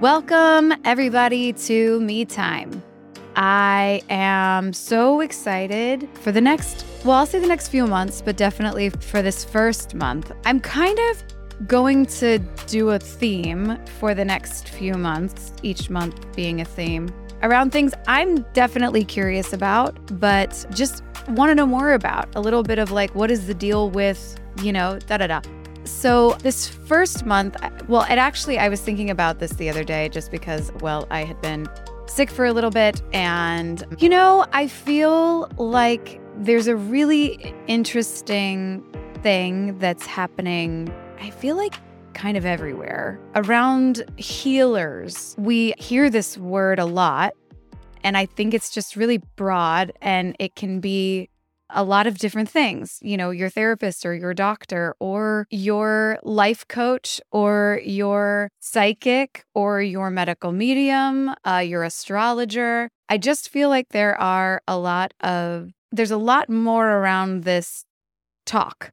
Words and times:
Welcome, 0.00 0.72
everybody, 0.84 1.52
to 1.54 2.00
Me 2.00 2.24
Time. 2.24 2.84
I 3.34 4.00
am 4.08 4.72
so 4.72 5.20
excited 5.22 6.08
for 6.20 6.30
the 6.30 6.40
next, 6.40 6.86
well, 7.04 7.16
I'll 7.16 7.26
say 7.26 7.40
the 7.40 7.48
next 7.48 7.66
few 7.66 7.84
months, 7.84 8.22
but 8.22 8.36
definitely 8.36 8.90
for 8.90 9.22
this 9.22 9.44
first 9.44 9.96
month. 9.96 10.30
I'm 10.44 10.60
kind 10.60 10.96
of 11.10 11.66
going 11.66 12.06
to 12.06 12.38
do 12.68 12.90
a 12.90 13.00
theme 13.00 13.76
for 13.98 14.14
the 14.14 14.24
next 14.24 14.68
few 14.68 14.94
months, 14.94 15.52
each 15.64 15.90
month 15.90 16.32
being 16.36 16.60
a 16.60 16.64
theme 16.64 17.12
around 17.42 17.70
things 17.72 17.92
I'm 18.06 18.42
definitely 18.52 19.04
curious 19.04 19.52
about, 19.52 19.98
but 20.20 20.64
just 20.70 21.02
want 21.30 21.50
to 21.50 21.56
know 21.56 21.66
more 21.66 21.94
about. 21.94 22.28
A 22.36 22.40
little 22.40 22.62
bit 22.62 22.78
of 22.78 22.92
like, 22.92 23.12
what 23.16 23.32
is 23.32 23.48
the 23.48 23.54
deal 23.54 23.90
with, 23.90 24.38
you 24.62 24.72
know, 24.72 25.00
da 25.08 25.16
da 25.16 25.26
da. 25.26 25.40
So, 25.88 26.36
this 26.42 26.68
first 26.68 27.26
month, 27.26 27.56
well, 27.88 28.02
it 28.02 28.18
actually, 28.18 28.58
I 28.58 28.68
was 28.68 28.80
thinking 28.80 29.10
about 29.10 29.40
this 29.40 29.52
the 29.54 29.68
other 29.68 29.82
day 29.82 30.08
just 30.08 30.30
because, 30.30 30.70
well, 30.80 31.08
I 31.10 31.24
had 31.24 31.40
been 31.40 31.66
sick 32.06 32.30
for 32.30 32.44
a 32.44 32.52
little 32.52 32.70
bit. 32.70 33.02
And, 33.12 33.84
you 33.98 34.08
know, 34.08 34.46
I 34.52 34.68
feel 34.68 35.48
like 35.56 36.20
there's 36.36 36.68
a 36.68 36.76
really 36.76 37.54
interesting 37.66 38.84
thing 39.22 39.78
that's 39.78 40.06
happening. 40.06 40.94
I 41.20 41.30
feel 41.30 41.56
like 41.56 41.74
kind 42.14 42.36
of 42.36 42.44
everywhere 42.44 43.18
around 43.34 44.04
healers. 44.16 45.34
We 45.38 45.74
hear 45.78 46.10
this 46.10 46.38
word 46.38 46.78
a 46.78 46.84
lot. 46.84 47.32
And 48.04 48.16
I 48.16 48.26
think 48.26 48.54
it's 48.54 48.70
just 48.70 48.94
really 48.94 49.18
broad 49.36 49.92
and 50.00 50.36
it 50.38 50.54
can 50.54 50.80
be 50.80 51.28
a 51.70 51.84
lot 51.84 52.06
of 52.06 52.18
different 52.18 52.48
things. 52.48 52.98
You 53.02 53.16
know, 53.16 53.30
your 53.30 53.50
therapist 53.50 54.06
or 54.06 54.14
your 54.14 54.34
doctor 54.34 54.94
or 55.00 55.46
your 55.50 56.18
life 56.22 56.66
coach 56.68 57.20
or 57.30 57.80
your 57.84 58.50
psychic 58.60 59.44
or 59.54 59.82
your 59.82 60.10
medical 60.10 60.52
medium, 60.52 61.34
uh, 61.46 61.62
your 61.64 61.84
astrologer. 61.84 62.88
I 63.08 63.18
just 63.18 63.48
feel 63.48 63.68
like 63.68 63.88
there 63.90 64.18
are 64.20 64.62
a 64.68 64.78
lot 64.78 65.14
of, 65.20 65.70
there's 65.92 66.10
a 66.10 66.18
lot 66.18 66.48
more 66.48 66.88
around 66.88 67.44
this 67.44 67.84
talk 68.44 68.92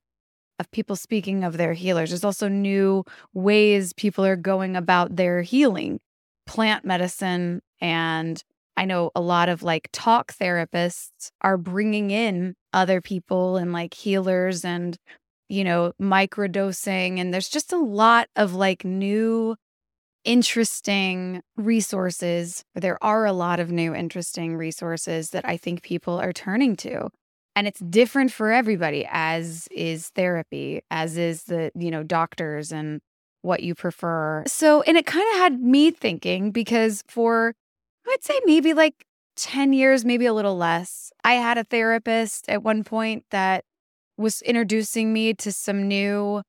of 0.59 0.72
people 0.72 0.96
speaking 0.96 1.44
of 1.44 1.58
their 1.58 1.74
healers. 1.74 2.09
There's 2.09 2.24
also 2.24 2.47
new 2.47 3.03
ways 3.34 3.94
people 3.94 4.25
are 4.25 4.38
going 4.38 4.75
about 4.75 5.16
their 5.16 5.41
healing, 5.41 6.00
plant 6.46 6.85
medicine. 6.85 7.62
And 7.81 8.41
I 8.78 8.86
know 8.86 9.12
a 9.16 9.22
lot 9.22 9.50
of 9.50 9.63
like 9.63 9.90
talk 9.91 10.34
therapists 10.34 11.31
are 11.41 11.58
bringing 11.58 12.12
in 12.12 12.56
other 12.74 13.02
people 13.02 13.58
and 13.58 13.72
like 13.72 13.94
healers 13.94 14.66
and, 14.66 14.97
you 15.50 15.63
know, 15.63 15.94
microdosing. 16.02 17.19
And 17.19 17.34
there's 17.34 17.50
just 17.50 17.72
a 17.72 17.78
lot 17.78 18.28
of 18.35 18.53
like 18.53 18.84
new, 18.84 19.56
interesting 20.24 21.41
resources. 21.56 22.64
There 22.74 23.02
are 23.03 23.25
a 23.25 23.34
lot 23.34 23.59
of 23.59 23.72
new, 23.72 23.96
interesting 23.96 24.58
resources 24.58 25.30
that 25.30 25.47
I 25.47 25.58
think 25.58 25.81
people 25.81 26.19
are 26.19 26.34
turning 26.34 26.75
to 26.78 27.09
and 27.56 27.68
it's 27.68 27.80
different 27.80 28.31
for 28.31 28.52
everybody 28.52 29.08
as 29.09 29.68
is 29.72 30.09
therapy 30.09 30.81
as 30.91 31.18
is 31.18 31.44
the 31.46 31.72
you 31.75 31.90
know 31.90 32.03
doctors 32.03 32.72
and 32.72 33.00
what 33.41 33.64
you 33.64 33.74
prefer 33.74 34.44
so 34.46 34.81
and 34.84 34.97
it 34.97 35.06
kind 35.06 35.25
of 35.34 35.38
had 35.38 35.62
me 35.62 35.91
thinking 35.91 36.52
because 36.52 37.03
for 37.08 37.53
i'd 38.07 38.23
say 38.23 38.39
maybe 38.45 38.73
like 38.73 39.05
10 39.35 39.73
years 39.73 40.05
maybe 40.05 40.25
a 40.25 40.33
little 40.33 40.55
less 40.57 41.11
i 41.23 41.33
had 41.33 41.57
a 41.57 41.63
therapist 41.63 42.47
at 42.49 42.63
one 42.63 42.83
point 42.83 43.23
that 43.31 43.63
was 44.17 44.41
introducing 44.43 45.11
me 45.11 45.33
to 45.33 45.51
some 45.51 45.88
new 45.88 46.41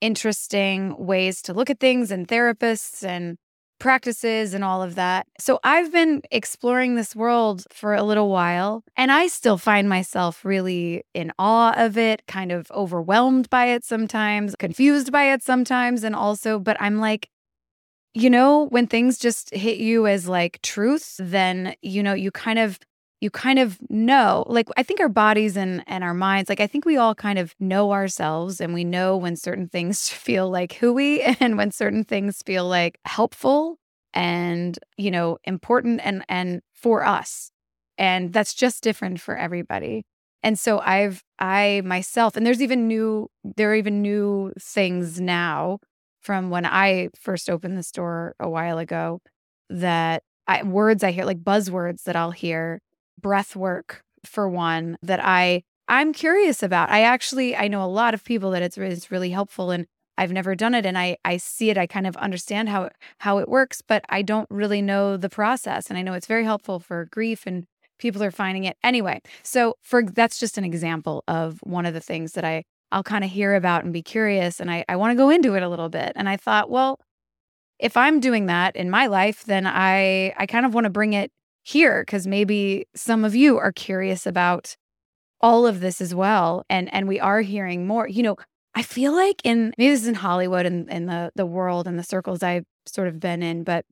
interesting 0.00 0.94
ways 0.98 1.40
to 1.42 1.54
look 1.54 1.70
at 1.70 1.80
things 1.80 2.10
and 2.10 2.28
therapists 2.28 3.06
and 3.06 3.36
practices 3.78 4.54
and 4.54 4.64
all 4.64 4.82
of 4.82 4.94
that. 4.94 5.26
So 5.38 5.58
I've 5.64 5.92
been 5.92 6.22
exploring 6.30 6.94
this 6.94 7.14
world 7.14 7.64
for 7.70 7.94
a 7.94 8.02
little 8.02 8.28
while, 8.28 8.82
and 8.96 9.10
I 9.10 9.26
still 9.26 9.58
find 9.58 9.88
myself 9.88 10.44
really 10.44 11.02
in 11.12 11.32
awe 11.38 11.74
of 11.76 11.98
it, 11.98 12.22
kind 12.26 12.52
of 12.52 12.70
overwhelmed 12.70 13.50
by 13.50 13.66
it 13.66 13.84
sometimes, 13.84 14.54
confused 14.58 15.12
by 15.12 15.32
it 15.32 15.42
sometimes, 15.42 16.04
and 16.04 16.14
also, 16.14 16.58
but 16.58 16.76
I'm 16.80 16.98
like, 16.98 17.28
you 18.14 18.30
know, 18.30 18.66
when 18.66 18.86
things 18.86 19.18
just 19.18 19.52
hit 19.54 19.78
you 19.78 20.06
as 20.06 20.28
like 20.28 20.60
truth, 20.62 21.16
then, 21.18 21.74
you 21.82 22.02
know, 22.02 22.14
you 22.14 22.30
kind 22.30 22.58
of 22.58 22.78
you 23.20 23.30
kind 23.30 23.58
of 23.58 23.78
know 23.88 24.44
like 24.48 24.68
i 24.76 24.82
think 24.82 25.00
our 25.00 25.08
bodies 25.08 25.56
and 25.56 25.82
and 25.86 26.04
our 26.04 26.12
minds 26.12 26.50
like 26.50 26.60
i 26.60 26.66
think 26.66 26.84
we 26.84 26.98
all 26.98 27.14
kind 27.14 27.38
of 27.38 27.54
know 27.58 27.92
ourselves 27.92 28.60
and 28.60 28.74
we 28.74 28.84
know 28.84 29.16
when 29.16 29.34
certain 29.34 29.66
things 29.68 30.08
feel 30.10 30.50
like 30.50 30.74
hooey 30.74 31.22
and 31.22 31.56
when 31.56 31.70
certain 31.70 32.04
things 32.04 32.42
feel 32.44 32.68
like 32.68 32.98
helpful 33.06 33.78
and 34.12 34.78
you 34.96 35.10
know 35.10 35.38
important 35.44 36.00
and 36.04 36.24
and 36.28 36.60
for 36.74 37.04
us. 37.04 37.50
And 37.96 38.32
that's 38.32 38.52
just 38.54 38.82
different 38.82 39.20
for 39.20 39.36
everybody. 39.36 40.04
And 40.42 40.58
so 40.58 40.80
i've 40.80 41.22
i 41.38 41.80
myself 41.84 42.36
and 42.36 42.44
there's 42.46 42.60
even 42.62 42.86
new 42.86 43.28
there 43.56 43.70
are 43.70 43.74
even 43.74 44.02
new 44.02 44.52
things 44.60 45.18
now 45.20 45.78
from 46.24 46.50
when 46.50 46.66
i 46.66 47.08
first 47.18 47.48
opened 47.48 47.78
the 47.78 47.82
store 47.82 48.34
a 48.40 48.48
while 48.48 48.78
ago 48.78 49.20
that 49.70 50.22
I, 50.46 50.62
words 50.62 51.04
i 51.04 51.12
hear 51.12 51.24
like 51.24 51.44
buzzwords 51.44 52.02
that 52.04 52.16
i'll 52.16 52.32
hear 52.32 52.80
breath 53.20 53.54
work 53.56 54.04
for 54.26 54.48
one 54.48 54.98
that 55.02 55.20
I 55.22 55.62
I'm 55.86 56.12
curious 56.12 56.62
about. 56.62 56.90
I 56.90 57.02
actually 57.02 57.56
I 57.56 57.68
know 57.68 57.84
a 57.84 57.86
lot 57.86 58.14
of 58.14 58.24
people 58.24 58.50
that 58.52 58.62
it's 58.62 58.78
it's 58.78 59.10
really 59.10 59.30
helpful 59.30 59.70
and 59.70 59.86
I've 60.16 60.32
never 60.32 60.54
done 60.54 60.74
it 60.74 60.86
and 60.86 60.96
I 60.96 61.18
I 61.24 61.36
see 61.36 61.70
it 61.70 61.78
I 61.78 61.86
kind 61.86 62.06
of 62.06 62.16
understand 62.16 62.68
how 62.68 62.90
how 63.18 63.38
it 63.38 63.48
works 63.48 63.82
but 63.82 64.04
I 64.08 64.22
don't 64.22 64.48
really 64.50 64.82
know 64.82 65.16
the 65.16 65.28
process 65.28 65.88
and 65.88 65.98
I 65.98 66.02
know 66.02 66.14
it's 66.14 66.26
very 66.26 66.44
helpful 66.44 66.80
for 66.80 67.06
grief 67.10 67.44
and 67.46 67.66
people 67.98 68.22
are 68.22 68.30
finding 68.30 68.64
it 68.64 68.76
anyway. 68.82 69.20
So 69.42 69.76
for 69.82 70.02
that's 70.02 70.38
just 70.38 70.58
an 70.58 70.64
example 70.64 71.22
of 71.28 71.60
one 71.62 71.86
of 71.86 71.94
the 71.94 72.00
things 72.00 72.32
that 72.32 72.44
I 72.44 72.64
I'll 72.94 73.02
kind 73.02 73.24
of 73.24 73.30
hear 73.30 73.54
about 73.54 73.84
and 73.84 73.92
be 73.92 74.02
curious 74.02 74.60
and 74.60 74.70
I 74.70 74.84
I 74.88 74.96
want 74.96 75.10
to 75.12 75.16
go 75.16 75.28
into 75.30 75.54
it 75.54 75.62
a 75.62 75.68
little 75.68 75.88
bit 75.88 76.12
and 76.16 76.28
I 76.28 76.36
thought, 76.36 76.70
well, 76.70 77.00
if 77.78 77.96
I'm 77.96 78.20
doing 78.20 78.46
that 78.46 78.76
in 78.76 78.88
my 78.90 79.06
life, 79.06 79.44
then 79.44 79.66
I 79.66 80.32
I 80.38 80.46
kind 80.46 80.64
of 80.64 80.74
want 80.74 80.84
to 80.84 80.90
bring 80.90 81.12
it 81.12 81.32
here 81.64 82.02
because 82.02 82.26
maybe 82.26 82.86
some 82.94 83.24
of 83.24 83.34
you 83.34 83.58
are 83.58 83.72
curious 83.72 84.26
about 84.26 84.76
all 85.40 85.66
of 85.66 85.80
this 85.80 86.00
as 86.00 86.14
well 86.14 86.64
and 86.70 86.92
and 86.94 87.08
we 87.08 87.20
are 87.20 87.42
hearing 87.42 87.86
more. 87.86 88.08
You 88.08 88.22
know 88.22 88.36
i 88.76 88.82
feel 88.82 89.12
like 89.12 89.40
in 89.44 89.72
maybe 89.78 89.90
this 89.90 90.02
is 90.02 90.08
in 90.08 90.14
hollywood 90.16 90.66
and 90.66 90.90
in 90.90 91.06
the 91.06 91.30
the 91.36 91.46
world 91.46 91.86
and 91.86 91.98
the 91.98 92.02
circles 92.02 92.42
i've 92.42 92.64
sort 92.86 93.08
of 93.08 93.20
been 93.20 93.42
in 93.42 93.62
but 93.64 93.84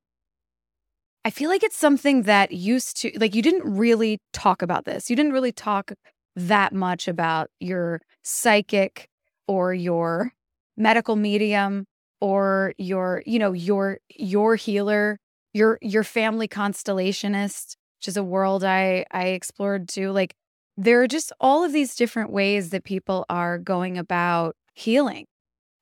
i 1.25 1.31
feel 1.31 1.49
like 1.49 1.63
it's 1.63 1.77
something 1.77 2.23
that 2.23 2.53
used 2.53 2.97
to 2.97 3.11
like 3.17 3.35
you 3.35 3.43
didn't 3.43 3.65
really 3.65 4.19
talk 4.33 4.63
about 4.63 4.85
this. 4.85 5.09
You 5.11 5.17
didn't 5.17 5.33
really 5.33 5.53
talk 5.53 5.93
that 6.37 6.73
much 6.73 7.09
about 7.09 7.51
your 7.61 8.01
psychic 8.23 9.09
or 9.47 9.75
your 9.75 10.33
medical 10.77 11.17
medium 11.17 11.87
or 12.21 12.73
your 12.79 13.23
you 13.27 13.39
know 13.39 13.53
your 13.53 13.99
your 14.09 14.57
healer 14.57 15.19
your 15.53 15.79
your 15.81 16.05
family 16.05 16.49
constellationist, 16.49 17.77
which 17.99 18.09
is 18.09 18.17
a 18.17 18.25
world 18.25 18.65
I 18.65 19.05
I 19.11 19.29
explored 19.29 19.89
too. 19.89 20.11
Like 20.11 20.35
there 20.77 21.03
are 21.03 21.09
just 21.09 21.33
all 21.41 21.65
of 21.65 21.73
these 21.73 21.95
different 21.95 22.31
ways 22.31 22.71
that 22.71 22.85
people 22.85 23.27
are 23.29 23.59
going 23.59 23.99
about 23.99 24.57
healing. 24.75 25.27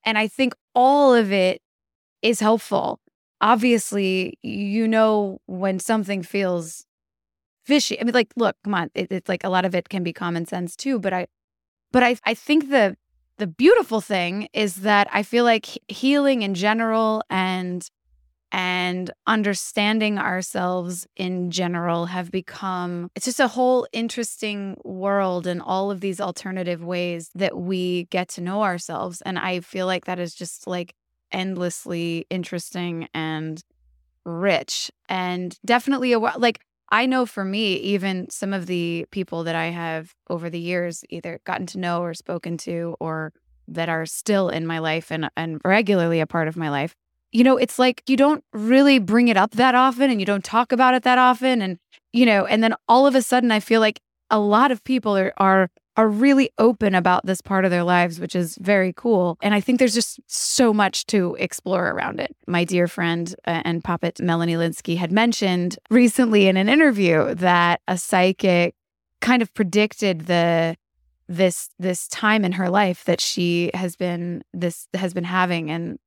And 0.04 0.18
I 0.18 0.26
think 0.28 0.54
all 0.74 1.14
of 1.14 1.32
it 1.32 1.60
is 2.22 2.40
helpful. 2.40 2.98
Obviously, 3.40 4.38
you 4.42 4.88
know 4.88 5.38
when 5.46 5.78
something 5.78 6.22
feels 6.22 6.84
fishy. 7.70 8.00
I 8.00 8.04
mean, 8.04 8.14
like, 8.14 8.32
look, 8.34 8.56
come 8.64 8.74
on, 8.74 8.90
it, 8.96 9.12
it's 9.12 9.28
like 9.28 9.44
a 9.44 9.48
lot 9.48 9.64
of 9.64 9.76
it 9.76 9.88
can 9.88 10.02
be 10.02 10.12
common 10.12 10.44
sense 10.44 10.74
too. 10.74 10.98
But 10.98 11.12
I, 11.12 11.28
but 11.92 12.02
I, 12.02 12.16
I 12.24 12.34
think 12.34 12.68
the 12.68 12.96
the 13.38 13.46
beautiful 13.46 14.00
thing 14.00 14.48
is 14.52 14.72
that 14.88 15.06
I 15.12 15.22
feel 15.22 15.44
like 15.44 15.66
healing 15.88 16.42
in 16.42 16.54
general 16.54 17.22
and 17.30 17.88
and 18.52 19.12
understanding 19.28 20.18
ourselves 20.18 21.06
in 21.16 21.52
general 21.52 22.06
have 22.06 22.32
become 22.32 23.08
it's 23.14 23.26
just 23.26 23.38
a 23.38 23.46
whole 23.48 23.86
interesting 23.92 24.76
world 24.84 25.46
and 25.46 25.62
all 25.62 25.92
of 25.92 26.00
these 26.00 26.20
alternative 26.20 26.82
ways 26.82 27.30
that 27.36 27.56
we 27.56 28.04
get 28.10 28.28
to 28.28 28.40
know 28.40 28.62
ourselves 28.64 29.22
and 29.22 29.38
i 29.38 29.60
feel 29.60 29.86
like 29.86 30.04
that 30.06 30.18
is 30.18 30.34
just 30.34 30.66
like 30.66 30.94
endlessly 31.30 32.26
interesting 32.28 33.08
and 33.14 33.62
rich 34.24 34.90
and 35.08 35.58
definitely 35.64 36.12
a 36.12 36.18
like 36.18 36.58
I 36.90 37.06
know 37.06 37.24
for 37.24 37.44
me, 37.44 37.74
even 37.76 38.28
some 38.30 38.52
of 38.52 38.66
the 38.66 39.06
people 39.10 39.44
that 39.44 39.54
I 39.54 39.66
have 39.66 40.14
over 40.28 40.50
the 40.50 40.58
years 40.58 41.04
either 41.08 41.40
gotten 41.44 41.66
to 41.66 41.78
know 41.78 42.02
or 42.02 42.14
spoken 42.14 42.56
to 42.58 42.96
or 42.98 43.32
that 43.68 43.88
are 43.88 44.06
still 44.06 44.48
in 44.48 44.66
my 44.66 44.80
life 44.80 45.12
and, 45.12 45.30
and 45.36 45.60
regularly 45.64 46.20
a 46.20 46.26
part 46.26 46.48
of 46.48 46.56
my 46.56 46.68
life, 46.68 46.94
you 47.30 47.44
know, 47.44 47.56
it's 47.56 47.78
like 47.78 48.02
you 48.08 48.16
don't 48.16 48.42
really 48.52 48.98
bring 48.98 49.28
it 49.28 49.36
up 49.36 49.52
that 49.52 49.76
often 49.76 50.10
and 50.10 50.18
you 50.18 50.26
don't 50.26 50.44
talk 50.44 50.72
about 50.72 50.94
it 50.94 51.04
that 51.04 51.18
often. 51.18 51.62
And, 51.62 51.78
you 52.12 52.26
know, 52.26 52.44
and 52.44 52.62
then 52.62 52.74
all 52.88 53.06
of 53.06 53.14
a 53.14 53.22
sudden 53.22 53.52
I 53.52 53.60
feel 53.60 53.80
like 53.80 54.00
a 54.28 54.40
lot 54.40 54.72
of 54.72 54.82
people 54.82 55.16
are, 55.16 55.32
are 55.36 55.70
are 56.00 56.08
really 56.08 56.48
open 56.56 56.94
about 56.94 57.26
this 57.26 57.42
part 57.42 57.66
of 57.66 57.70
their 57.70 57.84
lives, 57.84 58.18
which 58.18 58.34
is 58.34 58.56
very 58.56 58.90
cool. 58.90 59.36
And 59.42 59.52
I 59.52 59.60
think 59.60 59.78
there's 59.78 59.92
just 59.92 60.18
so 60.26 60.72
much 60.72 61.04
to 61.08 61.36
explore 61.38 61.90
around 61.90 62.20
it. 62.20 62.34
My 62.46 62.64
dear 62.64 62.88
friend 62.88 63.34
uh, 63.46 63.60
and 63.66 63.84
puppet 63.84 64.18
Melanie 64.18 64.54
Lynskey 64.54 64.96
had 64.96 65.12
mentioned 65.12 65.78
recently 65.90 66.46
in 66.46 66.56
an 66.56 66.70
interview 66.70 67.34
that 67.34 67.82
a 67.86 67.98
psychic 67.98 68.74
kind 69.20 69.42
of 69.42 69.52
predicted 69.52 70.22
the 70.22 70.74
this 71.28 71.68
this 71.78 72.08
time 72.08 72.46
in 72.46 72.52
her 72.52 72.70
life 72.70 73.04
that 73.04 73.20
she 73.20 73.70
has 73.74 73.94
been 73.94 74.42
this 74.54 74.88
has 74.94 75.12
been 75.12 75.24
having 75.24 75.70
and 75.70 75.98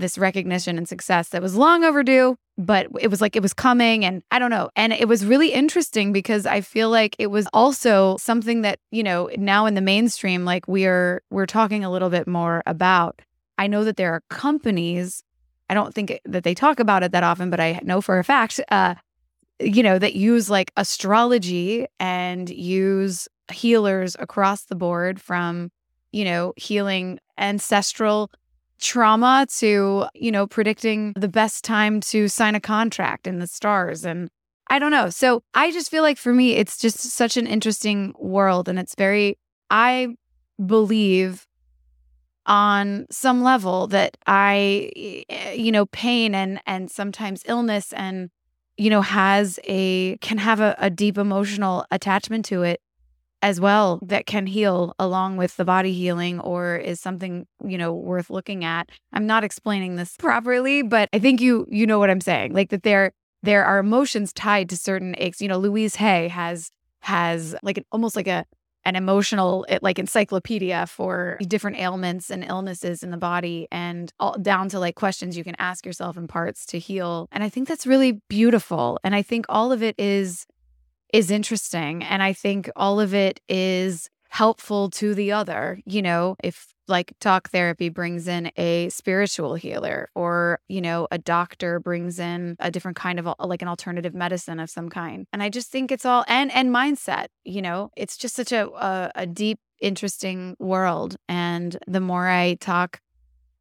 this 0.00 0.18
recognition 0.18 0.76
and 0.76 0.88
success 0.88 1.28
that 1.30 1.42
was 1.42 1.54
long 1.54 1.84
overdue, 1.84 2.36
but 2.58 2.88
it 3.00 3.08
was 3.08 3.20
like 3.20 3.36
it 3.36 3.42
was 3.42 3.54
coming. 3.54 4.04
And 4.04 4.22
I 4.30 4.38
don't 4.38 4.50
know. 4.50 4.70
And 4.74 4.92
it 4.92 5.08
was 5.08 5.24
really 5.24 5.52
interesting 5.52 6.12
because 6.12 6.46
I 6.46 6.60
feel 6.60 6.90
like 6.90 7.14
it 7.18 7.28
was 7.28 7.46
also 7.52 8.16
something 8.16 8.62
that, 8.62 8.78
you 8.90 9.02
know, 9.02 9.30
now 9.36 9.66
in 9.66 9.74
the 9.74 9.80
mainstream, 9.80 10.44
like 10.44 10.66
we're 10.66 11.22
we're 11.30 11.46
talking 11.46 11.84
a 11.84 11.90
little 11.90 12.10
bit 12.10 12.26
more 12.26 12.62
about. 12.66 13.22
I 13.58 13.66
know 13.66 13.84
that 13.84 13.96
there 13.96 14.12
are 14.12 14.22
companies, 14.30 15.22
I 15.68 15.74
don't 15.74 15.94
think 15.94 16.18
that 16.24 16.44
they 16.44 16.54
talk 16.54 16.80
about 16.80 17.02
it 17.02 17.12
that 17.12 17.22
often, 17.22 17.50
but 17.50 17.60
I 17.60 17.80
know 17.82 18.00
for 18.00 18.18
a 18.18 18.24
fact, 18.24 18.58
uh, 18.70 18.94
you 19.60 19.82
know, 19.82 19.98
that 19.98 20.14
use 20.14 20.48
like 20.48 20.72
astrology 20.76 21.86
and 21.98 22.48
use 22.48 23.28
healers 23.52 24.16
across 24.18 24.64
the 24.64 24.74
board 24.74 25.20
from, 25.20 25.70
you 26.12 26.24
know, 26.24 26.54
healing 26.56 27.20
ancestral 27.36 28.30
trauma 28.80 29.46
to, 29.58 30.06
you 30.14 30.32
know, 30.32 30.46
predicting 30.46 31.12
the 31.16 31.28
best 31.28 31.64
time 31.64 32.00
to 32.00 32.28
sign 32.28 32.54
a 32.54 32.60
contract 32.60 33.26
in 33.26 33.38
the 33.38 33.46
stars. 33.46 34.04
And 34.04 34.30
I 34.68 34.78
don't 34.78 34.90
know. 34.90 35.10
So 35.10 35.42
I 35.54 35.70
just 35.70 35.90
feel 35.90 36.02
like 36.02 36.18
for 36.18 36.32
me, 36.32 36.52
it's 36.52 36.78
just 36.78 36.98
such 36.98 37.36
an 37.36 37.46
interesting 37.46 38.14
world. 38.18 38.68
And 38.68 38.78
it's 38.78 38.94
very, 38.94 39.38
I 39.70 40.16
believe 40.64 41.46
on 42.46 43.06
some 43.10 43.42
level 43.42 43.86
that 43.88 44.16
I, 44.26 44.90
eh, 45.28 45.52
you 45.52 45.70
know, 45.70 45.86
pain 45.86 46.34
and, 46.34 46.60
and 46.66 46.90
sometimes 46.90 47.42
illness 47.46 47.92
and, 47.92 48.30
you 48.76 48.90
know, 48.90 49.02
has 49.02 49.60
a, 49.64 50.16
can 50.18 50.38
have 50.38 50.60
a, 50.60 50.74
a 50.78 50.90
deep 50.90 51.18
emotional 51.18 51.84
attachment 51.90 52.44
to 52.46 52.62
it 52.62 52.80
as 53.42 53.60
well 53.60 53.98
that 54.02 54.26
can 54.26 54.46
heal 54.46 54.94
along 54.98 55.36
with 55.36 55.56
the 55.56 55.64
body 55.64 55.92
healing 55.92 56.40
or 56.40 56.76
is 56.76 57.00
something 57.00 57.46
you 57.64 57.78
know 57.78 57.92
worth 57.92 58.30
looking 58.30 58.64
at. 58.64 58.90
I'm 59.12 59.26
not 59.26 59.44
explaining 59.44 59.96
this 59.96 60.16
properly 60.16 60.82
but 60.82 61.08
i 61.12 61.18
think 61.18 61.40
you 61.40 61.66
you 61.70 61.86
know 61.86 61.98
what 61.98 62.10
i'm 62.10 62.20
saying 62.20 62.52
like 62.52 62.70
that 62.70 62.82
there 62.82 63.12
there 63.42 63.64
are 63.64 63.78
emotions 63.78 64.32
tied 64.32 64.68
to 64.68 64.76
certain 64.76 65.14
aches. 65.18 65.40
You 65.40 65.48
know 65.48 65.58
louise 65.58 65.96
hay 65.96 66.28
has 66.28 66.70
has 67.00 67.54
like 67.62 67.78
an, 67.78 67.84
almost 67.92 68.16
like 68.16 68.28
a 68.28 68.44
an 68.84 68.96
emotional 68.96 69.66
eh, 69.68 69.78
like 69.82 69.98
encyclopedia 69.98 70.86
for 70.86 71.38
different 71.46 71.78
ailments 71.78 72.30
and 72.30 72.44
illnesses 72.44 73.02
in 73.02 73.10
the 73.10 73.16
body 73.16 73.68
and 73.70 74.12
all 74.18 74.36
down 74.38 74.68
to 74.70 74.78
like 74.78 74.94
questions 74.94 75.36
you 75.36 75.44
can 75.44 75.56
ask 75.58 75.84
yourself 75.84 76.16
in 76.16 76.26
parts 76.26 76.64
to 76.66 76.78
heal. 76.78 77.28
And 77.32 77.44
i 77.44 77.48
think 77.48 77.68
that's 77.68 77.86
really 77.86 78.20
beautiful. 78.28 78.98
And 79.04 79.14
i 79.14 79.22
think 79.22 79.46
all 79.48 79.72
of 79.72 79.82
it 79.82 79.94
is 79.98 80.46
is 81.12 81.30
interesting. 81.30 82.02
And 82.02 82.22
I 82.22 82.32
think 82.32 82.70
all 82.76 83.00
of 83.00 83.14
it 83.14 83.40
is 83.48 84.08
helpful 84.28 84.90
to 84.90 85.14
the 85.14 85.32
other. 85.32 85.80
You 85.84 86.02
know, 86.02 86.36
if 86.42 86.72
like 86.90 87.12
talk 87.20 87.50
therapy 87.50 87.88
brings 87.88 88.26
in 88.28 88.50
a 88.56 88.88
spiritual 88.88 89.54
healer 89.54 90.10
or, 90.14 90.58
you 90.68 90.80
know, 90.80 91.06
a 91.10 91.18
doctor 91.18 91.78
brings 91.80 92.18
in 92.18 92.56
a 92.58 92.70
different 92.70 92.96
kind 92.96 93.18
of 93.18 93.28
like 93.38 93.62
an 93.62 93.68
alternative 93.68 94.14
medicine 94.14 94.60
of 94.60 94.68
some 94.68 94.88
kind. 94.88 95.26
And 95.32 95.42
I 95.42 95.48
just 95.48 95.70
think 95.70 95.92
it's 95.92 96.04
all 96.04 96.24
and 96.28 96.50
and 96.52 96.74
mindset, 96.74 97.26
you 97.44 97.62
know, 97.62 97.90
it's 97.96 98.16
just 98.16 98.34
such 98.34 98.52
a 98.52 98.68
a, 98.68 99.12
a 99.14 99.26
deep 99.26 99.58
interesting 99.80 100.56
world 100.58 101.16
and 101.28 101.78
the 101.86 102.00
more 102.00 102.28
I 102.28 102.54
talk 102.54 103.00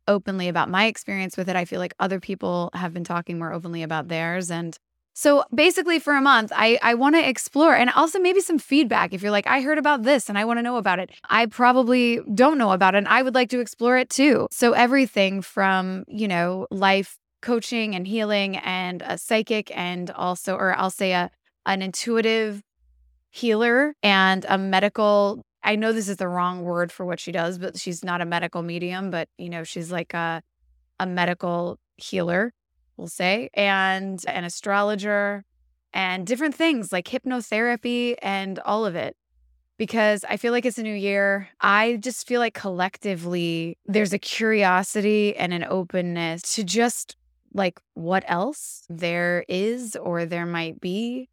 openly 0.07 0.47
about 0.47 0.69
my 0.69 0.85
experience 0.85 1.37
with 1.37 1.47
it, 1.47 1.55
I 1.55 1.65
feel 1.65 1.79
like 1.79 1.93
other 1.99 2.19
people 2.19 2.71
have 2.73 2.93
been 2.93 3.03
talking 3.03 3.37
more 3.37 3.53
openly 3.53 3.83
about 3.83 4.07
theirs 4.07 4.49
and 4.51 4.77
so 5.19 5.43
basically, 5.53 5.99
for 5.99 6.15
a 6.15 6.21
month, 6.21 6.53
I, 6.55 6.79
I 6.81 6.93
want 6.93 7.15
to 7.15 7.27
explore 7.27 7.75
and 7.75 7.89
also 7.89 8.19
maybe 8.19 8.39
some 8.39 8.57
feedback. 8.57 9.13
If 9.13 9.21
you're 9.21 9.33
like, 9.33 9.47
I 9.47 9.59
heard 9.59 9.77
about 9.77 10.03
this 10.03 10.29
and 10.29 10.37
I 10.37 10.45
want 10.45 10.59
to 10.59 10.63
know 10.63 10.77
about 10.77 10.97
it, 10.99 11.11
I 11.29 11.45
probably 11.45 12.21
don't 12.33 12.57
know 12.57 12.71
about 12.71 12.95
it 12.95 12.99
and 12.99 13.07
I 13.09 13.21
would 13.21 13.35
like 13.35 13.49
to 13.49 13.59
explore 13.59 13.97
it 13.97 14.09
too. 14.09 14.47
So 14.49 14.71
everything 14.71 15.41
from, 15.41 16.05
you 16.07 16.29
know, 16.29 16.67
life 16.71 17.17
coaching 17.41 17.95
and 17.95 18.07
healing 18.07 18.55
and 18.55 19.01
a 19.01 19.17
psychic 19.17 19.75
and 19.75 20.09
also, 20.09 20.55
or 20.55 20.73
I'll 20.77 20.89
say 20.89 21.11
a, 21.11 21.29
an 21.65 21.81
intuitive 21.81 22.63
healer 23.29 23.95
and 24.01 24.45
a 24.47 24.57
medical 24.57 25.43
I 25.61 25.75
know 25.75 25.91
this 25.91 26.07
is 26.07 26.15
the 26.15 26.29
wrong 26.29 26.63
word 26.63 26.93
for 26.93 27.05
what 27.05 27.19
she 27.19 27.33
does, 27.33 27.57
but 27.57 27.77
she's 27.77 28.05
not 28.05 28.21
a 28.21 28.25
medical 28.25 28.61
medium, 28.61 29.11
but 29.11 29.27
you 29.37 29.49
know, 29.49 29.65
she's 29.65 29.91
like 29.91 30.13
a 30.13 30.41
a 30.97 31.05
medical 31.05 31.77
healer 31.97 32.53
we'll 32.99 33.07
say, 33.07 33.49
and 33.53 34.21
an 34.27 34.43
astrologer 34.43 35.45
and 35.93 36.27
different 36.27 36.53
things 36.53 36.91
like 36.91 37.07
hypnotherapy 37.07 38.15
and 38.21 38.59
all 38.59 38.85
of 38.85 38.95
it. 38.95 39.15
Because 39.77 40.25
I 40.27 40.35
feel 40.35 40.51
like 40.51 40.65
it's 40.65 40.77
a 40.77 40.83
new 40.83 40.93
year. 40.93 41.47
I 41.61 41.95
just 42.01 42.27
feel 42.27 42.41
like 42.41 42.53
collectively 42.53 43.77
there's 43.85 44.11
a 44.11 44.19
curiosity 44.19 45.35
and 45.37 45.53
an 45.53 45.63
openness 45.63 46.41
to 46.55 46.65
just 46.65 47.15
like 47.53 47.79
what 47.93 48.25
else 48.27 48.83
there 48.89 49.45
is 49.47 49.95
or 49.95 50.25
there 50.25 50.45
might 50.45 50.81
be. 50.81 51.29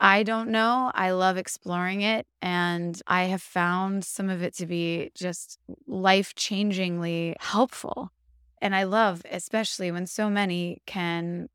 I 0.00 0.22
don't 0.22 0.48
know. 0.48 0.90
I 0.94 1.10
love 1.10 1.36
exploring 1.36 2.00
it. 2.00 2.26
And 2.40 3.00
I 3.06 3.24
have 3.24 3.42
found 3.42 4.02
some 4.02 4.30
of 4.30 4.42
it 4.42 4.54
to 4.56 4.66
be 4.66 5.10
just 5.14 5.58
life 5.86 6.34
changingly 6.34 7.34
helpful. 7.38 8.10
And 8.60 8.74
I 8.74 8.84
love, 8.84 9.22
especially 9.30 9.90
when 9.90 10.06
so 10.06 10.28
many 10.28 10.82
can 10.86 11.48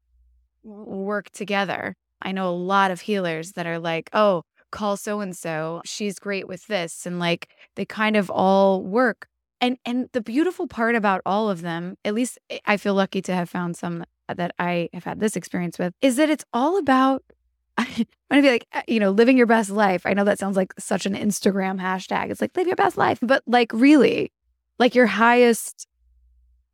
work 0.64 1.30
together. 1.32 1.96
I 2.22 2.32
know 2.32 2.50
a 2.50 2.52
lot 2.52 2.92
of 2.92 3.02
healers 3.02 3.54
that 3.54 3.68
are 3.68 3.80
like, 3.80 4.10
oh, 4.14 4.44
call 4.72 4.98
so 4.98 5.20
and 5.20 5.36
so. 5.36 5.82
She's 5.86 6.20
great 6.20 6.48
with 6.48 6.68
this. 6.68 7.06
And 7.06 7.20
like 7.20 7.50
they 7.76 7.86
kind 7.86 8.16
of 8.16 8.30
all 8.30 8.84
work. 8.84 9.28
And 9.62 9.78
and 9.86 10.10
the 10.12 10.22
beautiful 10.22 10.68
part 10.68 10.96
about 10.96 11.22
all 11.26 11.50
of 11.50 11.62
them, 11.62 11.96
at 12.04 12.14
least 12.14 12.38
eh, 12.50 12.60
I 12.66 12.78
feel 12.78 12.94
lucky 12.94 13.22
to 13.24 13.34
have 13.34 13.50
found 13.50 13.78
some 13.78 14.04
that 14.34 14.54
I 14.60 14.90
have 14.94 15.04
had 15.04 15.20
this 15.20 15.36
experience 15.36 15.80
with, 15.80 15.94
is 16.02 16.18
that 16.18 16.30
it's 16.30 16.46
all 16.52 16.78
about 16.78 17.24
I'm 17.78 18.06
gonna 18.30 18.42
be 18.42 18.50
like, 18.50 18.68
eh, 18.74 18.82
you 18.88 19.00
know, 19.00 19.12
living 19.12 19.38
your 19.38 19.48
best 19.48 19.70
life. 19.70 20.06
I 20.06 20.14
know 20.14 20.24
that 20.26 20.40
sounds 20.40 20.58
like 20.58 20.74
such 20.80 21.06
an 21.06 21.14
Instagram 21.14 21.80
hashtag. 21.80 22.32
It's 22.32 22.42
like 22.42 22.56
live 22.58 22.68
your 22.68 22.76
best 22.76 22.98
life, 22.98 23.20
but 23.22 23.44
like 23.46 23.72
really, 23.74 24.32
like 24.80 24.96
your 24.96 25.08
highest 25.08 25.88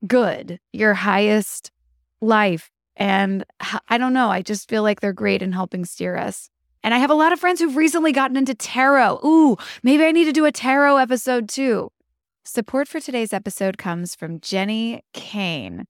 good, 0.07 0.59
your 0.73 0.93
highest 0.93 1.71
life. 2.21 2.71
And 2.95 3.45
I 3.87 3.97
don't 3.97 4.13
know, 4.13 4.29
I 4.29 4.41
just 4.41 4.69
feel 4.69 4.83
like 4.83 5.01
they're 5.01 5.13
great 5.13 5.41
in 5.41 5.51
helping 5.51 5.85
steer 5.85 6.17
us. 6.17 6.49
And 6.83 6.93
I 6.93 6.97
have 6.97 7.11
a 7.11 7.15
lot 7.15 7.31
of 7.31 7.39
friends 7.39 7.59
who've 7.59 7.75
recently 7.75 8.11
gotten 8.11 8.37
into 8.37 8.55
tarot. 8.55 9.19
Ooh, 9.23 9.57
maybe 9.83 10.03
I 10.03 10.11
need 10.11 10.25
to 10.25 10.31
do 10.31 10.45
a 10.45 10.51
tarot 10.51 10.97
episode 10.97 11.47
too. 11.47 11.91
Support 12.43 12.87
for 12.87 12.99
today's 12.99 13.33
episode 13.33 13.77
comes 13.77 14.15
from 14.15 14.39
Jenni 14.39 15.01
Kayne. 15.13 15.85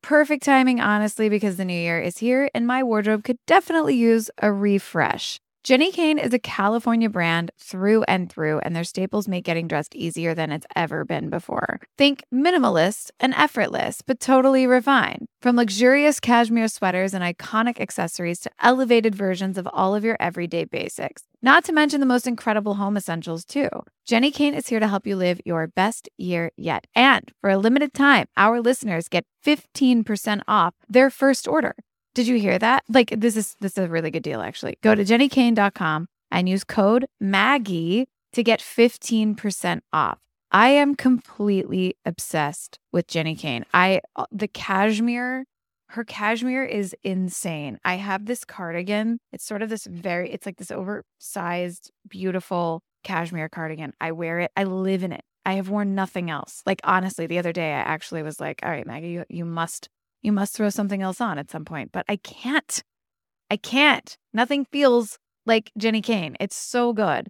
Perfect 0.00 0.44
timing, 0.44 0.80
honestly, 0.80 1.28
because 1.28 1.56
the 1.56 1.64
new 1.64 1.78
year 1.78 2.00
is 2.00 2.18
here 2.18 2.48
and 2.54 2.66
my 2.66 2.84
wardrobe 2.84 3.24
could 3.24 3.38
definitely 3.46 3.96
use 3.96 4.30
a 4.38 4.52
refresh. 4.52 5.40
Jenni 5.64 5.92
Kayne 5.92 6.18
is 6.18 6.32
a 6.32 6.38
California 6.38 7.10
brand 7.10 7.50
through 7.58 8.04
and 8.04 8.30
through, 8.30 8.60
and 8.60 8.74
their 8.74 8.84
staples 8.84 9.28
make 9.28 9.44
getting 9.44 9.66
dressed 9.66 9.94
easier 9.94 10.32
than 10.34 10.52
it's 10.52 10.66
ever 10.76 11.04
been 11.04 11.28
before. 11.28 11.80
Think 11.98 12.22
minimalist 12.32 13.10
and 13.18 13.34
effortless, 13.34 14.00
but 14.00 14.20
totally 14.20 14.66
refined. 14.66 15.26
From 15.42 15.56
luxurious 15.56 16.20
cashmere 16.20 16.68
sweaters 16.68 17.12
and 17.12 17.24
iconic 17.24 17.80
accessories 17.80 18.40
to 18.40 18.50
elevated 18.62 19.14
versions 19.14 19.58
of 19.58 19.68
all 19.72 19.94
of 19.94 20.04
your 20.04 20.16
everyday 20.20 20.64
basics. 20.64 21.24
Not 21.42 21.64
to 21.64 21.72
mention 21.72 22.00
the 22.00 22.06
most 22.06 22.26
incredible 22.26 22.74
home 22.74 22.96
essentials, 22.96 23.44
too. 23.44 23.68
Jenni 24.08 24.32
Kayne 24.32 24.54
is 24.54 24.68
here 24.68 24.80
to 24.80 24.88
help 24.88 25.06
you 25.06 25.16
live 25.16 25.40
your 25.44 25.66
best 25.66 26.08
year 26.16 26.50
yet. 26.56 26.86
And 26.94 27.30
for 27.40 27.50
a 27.50 27.58
limited 27.58 27.92
time, 27.92 28.26
our 28.36 28.60
listeners 28.60 29.08
get 29.08 29.24
15% 29.44 30.40
off 30.48 30.74
their 30.88 31.10
first 31.10 31.46
order. 31.46 31.74
Did 32.18 32.26
you 32.26 32.40
hear 32.40 32.58
that? 32.58 32.82
Like 32.88 33.14
this 33.16 33.36
is 33.36 33.54
this 33.60 33.78
is 33.78 33.84
a 33.84 33.86
really 33.86 34.10
good 34.10 34.24
deal 34.24 34.40
actually. 34.40 34.76
Go 34.82 34.92
to 34.92 35.04
jennikayne.com 35.04 36.08
and 36.32 36.48
use 36.48 36.64
code 36.64 37.06
Maggie 37.20 38.08
to 38.32 38.42
get 38.42 38.58
15% 38.58 39.82
off. 39.92 40.18
I 40.50 40.70
am 40.70 40.96
completely 40.96 41.94
obsessed 42.04 42.80
with 42.90 43.06
Jenni 43.06 43.38
Kayne. 43.38 43.62
I 43.72 44.00
uh, 44.16 44.24
the 44.32 44.48
cashmere 44.48 45.44
her 45.90 46.02
cashmere 46.02 46.64
is 46.64 46.92
insane. 47.04 47.78
I 47.84 47.94
have 47.94 48.26
this 48.26 48.44
cardigan. 48.44 49.20
It's 49.32 49.44
sort 49.44 49.62
of 49.62 49.68
this 49.68 49.86
very 49.86 50.32
it's 50.32 50.44
like 50.44 50.56
this 50.56 50.72
oversized 50.72 51.92
beautiful 52.08 52.82
cashmere 53.04 53.48
cardigan. 53.48 53.92
I 54.00 54.10
wear 54.10 54.40
it. 54.40 54.50
I 54.56 54.64
live 54.64 55.04
in 55.04 55.12
it. 55.12 55.22
I 55.46 55.52
have 55.52 55.68
worn 55.68 55.94
nothing 55.94 56.30
else. 56.30 56.64
Like 56.66 56.80
honestly, 56.82 57.28
the 57.28 57.38
other 57.38 57.52
day 57.52 57.74
I 57.74 57.78
actually 57.78 58.24
was 58.24 58.40
like, 58.40 58.58
"All 58.64 58.70
right, 58.70 58.84
Maggie, 58.84 59.10
you, 59.10 59.24
you 59.28 59.44
must 59.44 59.88
you 60.22 60.32
must 60.32 60.54
throw 60.54 60.68
something 60.70 61.02
else 61.02 61.20
on 61.20 61.38
at 61.38 61.50
some 61.50 61.64
point. 61.64 61.90
But 61.92 62.04
I 62.08 62.16
can't. 62.16 62.82
I 63.50 63.56
can't. 63.56 64.16
Nothing 64.32 64.64
feels 64.64 65.18
like 65.46 65.70
Jenni 65.78 66.02
Kayne. 66.02 66.36
It's 66.40 66.56
so 66.56 66.92
good. 66.92 67.28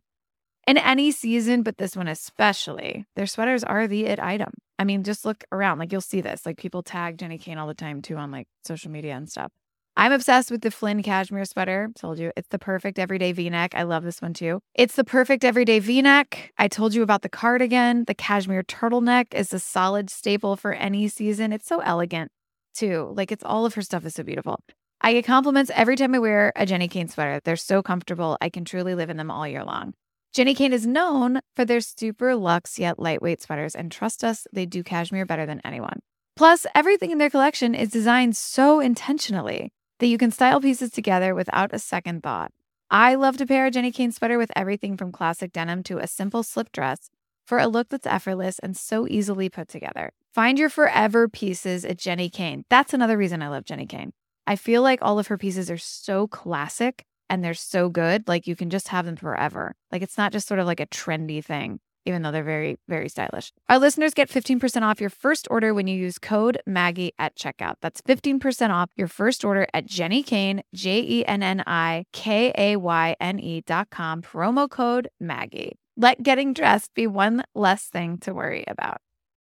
In 0.67 0.77
any 0.77 1.11
season, 1.13 1.63
but 1.63 1.79
this 1.79 1.97
one 1.97 2.09
especially, 2.09 3.07
their 3.17 3.27
sweaters 3.27 3.65
are 3.65 3.87
the 3.87 4.05
it 4.05 4.21
item. 4.21 4.53
I 4.79 4.85
mean, 4.85 5.03
just 5.03 5.25
look 5.25 5.45
around. 5.51 5.79
Like 5.79 5.93
you'll 5.93 6.01
see 6.01 6.21
this. 6.21 6.45
Like 6.45 6.59
people 6.59 6.83
tag 6.83 7.17
Jenni 7.17 7.41
Kayne 7.41 7.59
all 7.59 7.67
the 7.67 7.75
time 7.75 8.03
too 8.03 8.17
on 8.17 8.31
like 8.31 8.47
social 8.65 8.91
media 8.91 9.15
and 9.15 9.29
stuff. 9.29 9.51
I'm 9.97 10.13
obsessed 10.13 10.53
with 10.53 10.61
the 10.61 10.71
Flynn 10.71 11.03
cashmere 11.03 11.45
sweater. 11.45 11.89
Told 11.99 12.21
you 12.21 12.31
it's 12.37 12.49
the 12.51 12.59
perfect 12.59 13.01
everyday 13.01 13.33
v 13.33 13.51
neck. 13.51 13.75
I 13.75 13.83
love 13.83 14.05
this 14.05 14.23
one 14.23 14.33
too. 14.33 14.61
It's 14.75 14.95
the 14.95 15.03
perfect 15.03 15.43
everyday 15.43 15.81
v 15.81 16.03
neck. 16.03 16.53
I 16.57 16.69
told 16.69 16.95
you 16.95 17.03
about 17.03 17.23
the 17.23 17.29
cardigan. 17.29 18.05
The 18.05 18.15
cashmere 18.15 18.63
turtleneck 18.63 19.35
is 19.35 19.53
a 19.53 19.59
solid 19.59 20.11
staple 20.11 20.55
for 20.55 20.73
any 20.73 21.09
season. 21.09 21.53
It's 21.53 21.67
so 21.67 21.81
elegant 21.81 22.31
too. 22.79 23.13
Like 23.17 23.33
it's 23.33 23.45
all 23.45 23.67
of 23.67 23.75
her 23.75 23.83
stuff 23.83 24.05
is 24.07 24.15
so 24.15 24.23
beautiful. 24.23 24.61
I 25.01 25.13
get 25.13 25.25
compliments 25.25 25.71
every 25.75 25.97
time 25.97 26.15
I 26.15 26.19
wear 26.19 26.53
a 26.57 26.67
Jenni 26.67 26.91
Kayne 26.91 27.09
sweater. 27.09 27.41
They're 27.45 27.57
so 27.57 27.83
comfortable. 27.83 28.37
I 28.41 28.49
can 28.49 28.65
truly 28.65 28.95
live 28.95 29.11
in 29.11 29.17
them 29.17 29.31
all 29.31 29.47
year 29.47 29.65
long. 29.65 29.95
Jenni 30.37 30.57
Kayne 30.57 30.73
is 30.73 30.87
known 30.87 31.41
for 31.57 31.65
their 31.65 31.81
super 31.81 32.35
luxe 32.37 32.79
yet 32.79 32.99
lightweight 32.99 33.41
sweaters, 33.41 33.75
and 33.75 33.91
trust 33.91 34.23
us, 34.23 34.47
they 34.53 34.67
do 34.67 34.83
cashmere 34.83 35.25
better 35.25 35.47
than 35.47 35.61
anyone. 35.65 36.01
Plus, 36.37 36.67
everything 36.75 37.11
in 37.11 37.19
their 37.19 37.31
collection 37.31 37.75
is 37.75 37.91
designed 37.91 38.37
so 38.37 38.79
intentionally 38.79 39.73
that 39.99 40.07
you 40.07 40.19
can 40.19 40.31
style 40.31 40.61
pieces 40.61 40.91
together 40.91 41.35
without 41.35 41.73
a 41.73 41.79
second 41.79 42.23
thought. 42.23 42.53
I 42.91 43.15
love 43.17 43.37
to 43.39 43.47
pair 43.47 43.67
a 43.67 43.71
Jenni 43.71 43.93
Kayne 43.93 44.13
sweater 44.13 44.39
with 44.39 44.51
everything 44.55 44.97
from 44.97 45.13
classic 45.13 45.53
denim 45.53 45.83
to 45.85 45.99
a 45.99 46.07
simple 46.07 46.43
slip 46.43 46.71
dress 46.73 47.11
for 47.47 47.59
a 47.59 47.67
look 47.67 47.89
that's 47.89 48.07
effortless 48.07 48.59
and 48.61 48.77
so 48.77 49.07
easily 49.09 49.49
put 49.49 49.69
together. 49.69 50.13
Find 50.35 50.59
your 50.59 50.69
forever 50.69 51.29
pieces 51.29 51.85
at 51.85 51.99
Jenni 51.99 52.31
Kayne. 52.31 52.63
That's 52.69 52.95
another 52.95 53.17
reason 53.17 53.43
I 53.43 53.49
love 53.49 53.65
Jenni 53.65 53.89
Kayne. 53.89 54.13
I 54.47 54.57
feel 54.57 54.83
like 54.83 55.01
all 55.03 55.19
of 55.19 55.27
her 55.29 55.39
pieces 55.39 55.71
are 55.71 55.79
so 55.79 56.27
classic 56.27 57.05
and 57.29 57.43
they're 57.45 57.55
so 57.55 57.89
good. 57.89 58.27
Like 58.29 58.47
you 58.47 58.57
can 58.57 58.71
just 58.71 58.89
have 58.89 59.05
them 59.05 59.17
forever. 59.17 59.75
Like 59.93 60.03
it's 60.03 60.19
not 60.19 60.33
just 60.33 60.47
sort 60.49 60.61
of 60.61 60.67
like 60.67 60.81
a 60.81 60.87
trendy 60.87 61.45
thing, 61.45 61.81
even 62.07 62.23
though 62.23 62.31
they're 62.31 62.45
very, 62.45 62.79
very 62.89 63.09
stylish. 63.09 63.53
Our 63.69 63.79
listeners 63.79 64.15
get 64.15 64.31
15% 64.31 64.83
off 64.83 65.01
your 65.01 65.11
first 65.11 65.49
order 65.51 65.75
when 65.75 65.87
you 65.87 65.97
use 65.97 66.19
code 66.19 66.61
Maggie 66.67 67.13
at 67.19 67.37
checkout. 67.37 67.75
That's 67.81 68.01
15% 68.03 68.71
off 68.71 68.91
your 68.97 69.09
first 69.09 69.45
order 69.45 69.67
at 69.75 69.87
Jenni 69.87 70.25
Kayne, 70.25 70.63
J 70.75 71.01
E 71.01 71.27
N 71.27 71.43
N 71.43 71.63
I 71.67 72.05
K 72.13 72.53
A 72.57 72.77
Y 72.77 73.17
N 73.21 73.39
E 73.39 73.63
dot 73.63 73.91
com, 73.91 74.23
promo 74.23 74.69
code 74.69 75.09
Maggie. 75.21 75.79
Let 75.97 76.23
getting 76.23 76.53
dressed 76.53 76.95
be 76.95 77.07
one 77.07 77.45
less 77.55 77.87
thing 77.87 78.19
to 78.19 78.33
worry 78.33 78.65
about. 78.69 78.99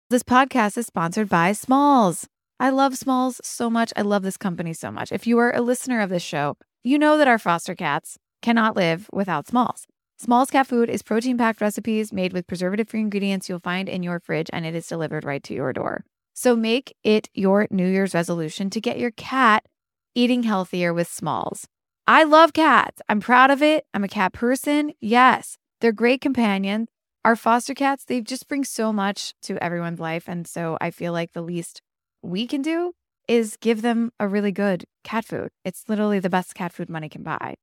This 0.08 0.22
podcast 0.22 0.78
is 0.78 0.86
sponsored 0.86 1.28
by 1.28 1.50
Smalls. 1.50 2.28
I 2.60 2.70
love 2.70 2.96
Smalls 2.96 3.40
so 3.42 3.68
much. 3.68 3.92
I 3.96 4.02
love 4.02 4.22
this 4.22 4.36
company 4.36 4.72
so 4.72 4.92
much. 4.92 5.10
If 5.10 5.26
you 5.26 5.36
are 5.38 5.52
a 5.52 5.60
listener 5.60 6.00
of 6.00 6.10
this 6.10 6.22
show, 6.22 6.56
you 6.84 6.96
know 6.96 7.18
that 7.18 7.26
our 7.26 7.40
foster 7.40 7.74
cats 7.74 8.16
cannot 8.40 8.76
live 8.76 9.10
without 9.12 9.48
Smalls. 9.48 9.84
Smalls 10.16 10.52
cat 10.52 10.68
food 10.68 10.88
is 10.88 11.02
protein 11.02 11.36
packed 11.36 11.60
recipes 11.60 12.12
made 12.12 12.32
with 12.32 12.46
preservative 12.46 12.88
free 12.88 13.00
ingredients 13.00 13.48
you'll 13.48 13.58
find 13.58 13.88
in 13.88 14.04
your 14.04 14.20
fridge, 14.20 14.48
and 14.52 14.64
it 14.64 14.76
is 14.76 14.86
delivered 14.86 15.24
right 15.24 15.42
to 15.42 15.54
your 15.54 15.72
door. 15.72 16.04
So 16.34 16.54
make 16.54 16.94
it 17.02 17.28
your 17.34 17.66
New 17.72 17.88
Year's 17.88 18.14
resolution 18.14 18.70
to 18.70 18.80
get 18.80 19.00
your 19.00 19.10
cat 19.10 19.66
eating 20.14 20.44
healthier 20.44 20.94
with 20.94 21.08
Smalls. 21.08 21.66
I 22.06 22.22
love 22.22 22.52
cats. 22.52 23.02
I'm 23.08 23.18
proud 23.18 23.50
of 23.50 23.60
it. 23.60 23.86
I'm 23.92 24.04
a 24.04 24.08
cat 24.08 24.32
person. 24.32 24.92
Yes. 25.00 25.58
They're 25.80 25.90
great 25.90 26.20
companions. 26.20 26.90
Our 27.26 27.34
foster 27.34 27.74
cats, 27.74 28.04
they 28.04 28.20
just 28.20 28.46
bring 28.46 28.62
so 28.62 28.92
much 28.92 29.34
to 29.42 29.60
everyone's 29.60 29.98
life. 29.98 30.28
And 30.28 30.46
so 30.46 30.78
I 30.80 30.92
feel 30.92 31.12
like 31.12 31.32
the 31.32 31.42
least 31.42 31.82
we 32.22 32.46
can 32.46 32.62
do 32.62 32.92
is 33.26 33.56
give 33.60 33.82
them 33.82 34.12
a 34.20 34.28
really 34.28 34.52
good 34.52 34.84
cat 35.02 35.24
food. 35.24 35.48
It's 35.64 35.88
literally 35.88 36.20
the 36.20 36.30
best 36.30 36.54
cat 36.54 36.72
food 36.72 36.88
money 36.88 37.08
can 37.08 37.24
buy. 37.24 37.56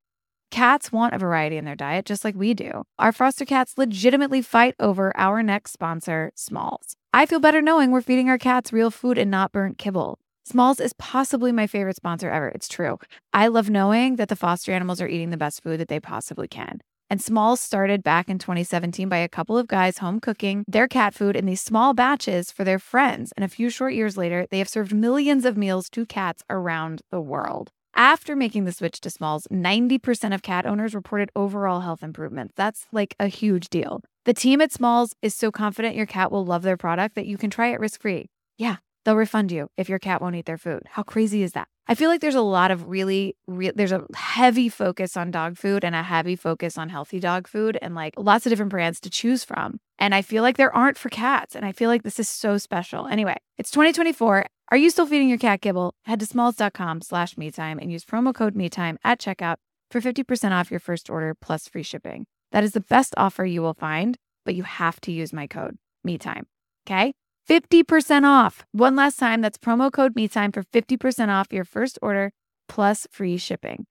Cats 0.51 0.91
want 0.91 1.13
a 1.13 1.17
variety 1.17 1.55
in 1.55 1.63
their 1.63 1.77
diet, 1.77 2.05
just 2.05 2.25
like 2.25 2.35
we 2.35 2.53
do. 2.53 2.83
Our 2.99 3.13
foster 3.13 3.45
cats 3.45 3.77
legitimately 3.77 4.41
fight 4.41 4.75
over 4.81 5.15
our 5.15 5.41
next 5.41 5.71
sponsor, 5.71 6.33
Smalls. 6.35 6.97
I 7.13 7.25
feel 7.25 7.39
better 7.39 7.61
knowing 7.61 7.89
we're 7.89 8.01
feeding 8.01 8.27
our 8.27 8.37
cats 8.37 8.73
real 8.73 8.91
food 8.91 9.17
and 9.17 9.31
not 9.31 9.53
burnt 9.53 9.77
kibble. 9.77 10.19
Smalls 10.43 10.81
is 10.81 10.91
possibly 10.97 11.53
my 11.53 11.67
favorite 11.67 11.95
sponsor 11.95 12.29
ever. 12.29 12.49
It's 12.49 12.67
true. 12.67 12.99
I 13.31 13.47
love 13.47 13.69
knowing 13.69 14.17
that 14.17 14.27
the 14.27 14.35
foster 14.35 14.73
animals 14.73 14.99
are 14.99 15.07
eating 15.07 15.29
the 15.29 15.37
best 15.37 15.63
food 15.63 15.79
that 15.79 15.87
they 15.87 16.01
possibly 16.01 16.49
can. 16.49 16.81
And 17.09 17.21
Smalls 17.21 17.61
started 17.61 18.03
back 18.03 18.29
in 18.29 18.39
2017 18.39 19.07
by 19.09 19.17
a 19.17 19.29
couple 19.29 19.57
of 19.57 19.67
guys 19.67 19.99
home 19.99 20.19
cooking 20.19 20.63
their 20.67 20.87
cat 20.87 21.13
food 21.13 21.35
in 21.35 21.45
these 21.45 21.61
small 21.61 21.93
batches 21.93 22.51
for 22.51 22.63
their 22.63 22.79
friends. 22.79 23.31
And 23.35 23.43
a 23.43 23.49
few 23.49 23.69
short 23.69 23.93
years 23.93 24.17
later, 24.17 24.47
they 24.49 24.59
have 24.59 24.69
served 24.69 24.93
millions 24.93 25.45
of 25.45 25.57
meals 25.57 25.89
to 25.91 26.05
cats 26.05 26.43
around 26.49 27.01
the 27.11 27.21
world. 27.21 27.71
After 27.95 28.35
making 28.35 28.65
the 28.65 28.71
switch 28.71 28.99
to 29.01 29.11
Smalls, 29.11 29.47
90% 29.51 30.33
of 30.33 30.41
cat 30.41 30.65
owners 30.65 30.95
reported 30.95 31.29
overall 31.35 31.81
health 31.81 32.01
improvements. 32.01 32.53
That's 32.55 32.87
like 32.91 33.15
a 33.19 33.27
huge 33.27 33.69
deal. 33.69 34.01
The 34.25 34.33
team 34.33 34.61
at 34.61 34.71
Smalls 34.71 35.13
is 35.21 35.35
so 35.35 35.51
confident 35.51 35.95
your 35.95 36.07
cat 36.07 36.31
will 36.31 36.43
love 36.43 36.63
their 36.63 36.77
product 36.77 37.13
that 37.15 37.27
you 37.27 37.37
can 37.37 37.51
try 37.51 37.67
it 37.67 37.79
risk 37.79 38.01
free. 38.01 38.29
Yeah, 38.57 38.77
they'll 39.03 39.15
refund 39.15 39.51
you 39.51 39.69
if 39.77 39.89
your 39.89 39.99
cat 39.99 40.21
won't 40.21 40.35
eat 40.35 40.45
their 40.45 40.57
food. 40.57 40.83
How 40.91 41.03
crazy 41.03 41.43
is 41.43 41.53
that? 41.53 41.67
I 41.87 41.95
feel 41.95 42.09
like 42.09 42.21
there's 42.21 42.35
a 42.35 42.41
lot 42.41 42.71
of 42.71 42.87
really, 42.87 43.35
re- 43.45 43.73
there's 43.75 43.91
a 43.91 44.05
heavy 44.15 44.69
focus 44.69 45.17
on 45.17 45.31
dog 45.31 45.57
food 45.57 45.83
and 45.83 45.95
a 45.95 46.03
heavy 46.03 46.35
focus 46.37 46.77
on 46.77 46.89
healthy 46.89 47.19
dog 47.19 47.47
food 47.47 47.77
and 47.81 47.93
like 47.93 48.13
lots 48.17 48.45
of 48.45 48.51
different 48.51 48.69
brands 48.69 49.01
to 49.01 49.09
choose 49.09 49.43
from. 49.43 49.79
And 49.99 50.15
I 50.15 50.21
feel 50.21 50.43
like 50.43 50.55
there 50.55 50.73
aren't 50.73 50.97
for 50.97 51.09
cats. 51.09 51.55
And 51.55 51.65
I 51.65 51.73
feel 51.73 51.89
like 51.89 52.03
this 52.03 52.19
is 52.19 52.29
so 52.29 52.57
special. 52.57 53.07
Anyway, 53.07 53.35
it's 53.57 53.71
2024. 53.71 54.45
Are 54.69 54.77
you 54.77 54.89
still 54.89 55.05
feeding 55.05 55.27
your 55.27 55.37
cat 55.37 55.61
kibble? 55.61 55.93
Head 56.05 56.21
to 56.21 56.25
smalls.com 56.25 57.01
slash 57.01 57.37
me 57.37 57.51
time 57.51 57.79
and 57.79 57.91
use 57.91 58.05
promo 58.05 58.33
code 58.33 58.55
me 58.55 58.69
time 58.69 58.97
at 59.03 59.19
checkout 59.19 59.57
for 59.91 59.99
50% 59.99 60.51
off 60.51 60.71
your 60.71 60.79
first 60.79 61.09
order 61.09 61.35
plus 61.35 61.67
free 61.67 61.83
shipping. 61.83 62.25
That 62.51 62.63
is 62.63 62.71
the 62.71 62.79
best 62.79 63.13
offer 63.17 63.45
you 63.45 63.61
will 63.61 63.73
find, 63.73 64.17
but 64.45 64.55
you 64.55 64.63
have 64.63 65.01
to 65.01 65.11
use 65.11 65.33
my 65.33 65.47
code 65.47 65.77
me 66.03 66.17
time. 66.17 66.47
Okay. 66.87 67.13
50% 67.49 68.23
off. 68.23 68.65
One 68.71 68.95
last 68.95 69.19
time, 69.19 69.41
that's 69.41 69.57
promo 69.57 69.91
code 69.91 70.15
MeTime 70.15 70.53
for 70.53 70.63
50% 70.63 71.29
off 71.29 71.51
your 71.51 71.65
first 71.65 71.99
order 72.01 72.31
plus 72.67 73.07
free 73.11 73.37
shipping. 73.37 73.85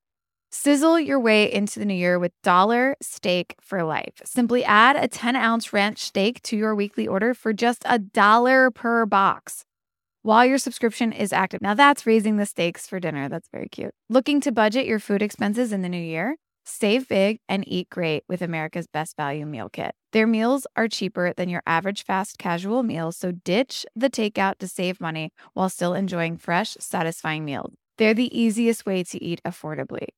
Sizzle 0.50 1.00
your 1.00 1.18
way 1.18 1.50
into 1.50 1.78
the 1.78 1.86
new 1.86 1.94
year 1.94 2.18
with 2.18 2.32
Dollar 2.42 2.96
Steak 3.00 3.54
for 3.60 3.82
Life. 3.84 4.20
Simply 4.24 4.62
add 4.64 4.96
a 4.96 5.08
10 5.08 5.34
ounce 5.34 5.72
ranch 5.72 5.98
steak 5.98 6.42
to 6.42 6.56
your 6.56 6.74
weekly 6.74 7.08
order 7.08 7.32
for 7.32 7.52
just 7.54 7.82
a 7.86 7.98
dollar 7.98 8.70
per 8.70 9.06
box 9.06 9.64
while 10.22 10.44
your 10.44 10.58
subscription 10.58 11.12
is 11.12 11.32
active. 11.32 11.62
Now, 11.62 11.74
that's 11.74 12.06
raising 12.06 12.36
the 12.36 12.46
stakes 12.46 12.86
for 12.86 13.00
dinner. 13.00 13.28
That's 13.28 13.48
very 13.48 13.68
cute. 13.68 13.94
Looking 14.08 14.40
to 14.42 14.52
budget 14.52 14.86
your 14.86 14.98
food 14.98 15.22
expenses 15.22 15.72
in 15.72 15.80
the 15.80 15.88
new 15.88 15.96
year? 16.02 16.36
Save 16.64 17.08
big 17.08 17.38
and 17.48 17.64
eat 17.66 17.88
great 17.90 18.24
with 18.28 18.42
America's 18.42 18.86
Best 18.86 19.16
Value 19.16 19.46
Meal 19.46 19.68
Kit. 19.68 19.94
Their 20.12 20.26
meals 20.26 20.66
are 20.76 20.88
cheaper 20.88 21.32
than 21.32 21.48
your 21.48 21.62
average 21.66 22.04
fast 22.04 22.36
casual 22.36 22.82
meal, 22.82 23.12
so 23.12 23.32
ditch 23.32 23.86
the 23.96 24.10
takeout 24.10 24.58
to 24.58 24.68
save 24.68 25.00
money 25.00 25.32
while 25.54 25.70
still 25.70 25.94
enjoying 25.94 26.36
fresh, 26.36 26.76
satisfying 26.78 27.46
meals. 27.46 27.72
They're 27.96 28.12
the 28.12 28.38
easiest 28.38 28.84
way 28.84 29.04
to 29.04 29.24
eat 29.24 29.40
affordably. 29.42 30.08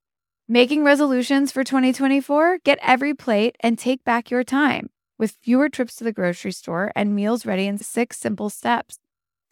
Making 0.48 0.82
resolutions 0.82 1.52
for 1.52 1.62
2024? 1.62 2.58
Get 2.64 2.78
every 2.82 3.14
plate 3.14 3.56
and 3.60 3.78
take 3.78 4.02
back 4.04 4.32
your 4.32 4.42
time 4.42 4.90
with 5.16 5.38
fewer 5.42 5.68
trips 5.68 5.94
to 5.96 6.04
the 6.04 6.12
grocery 6.12 6.52
store 6.52 6.90
and 6.96 7.14
meals 7.14 7.46
ready 7.46 7.66
in 7.66 7.78
six 7.78 8.18
simple 8.18 8.50
steps. 8.50 8.98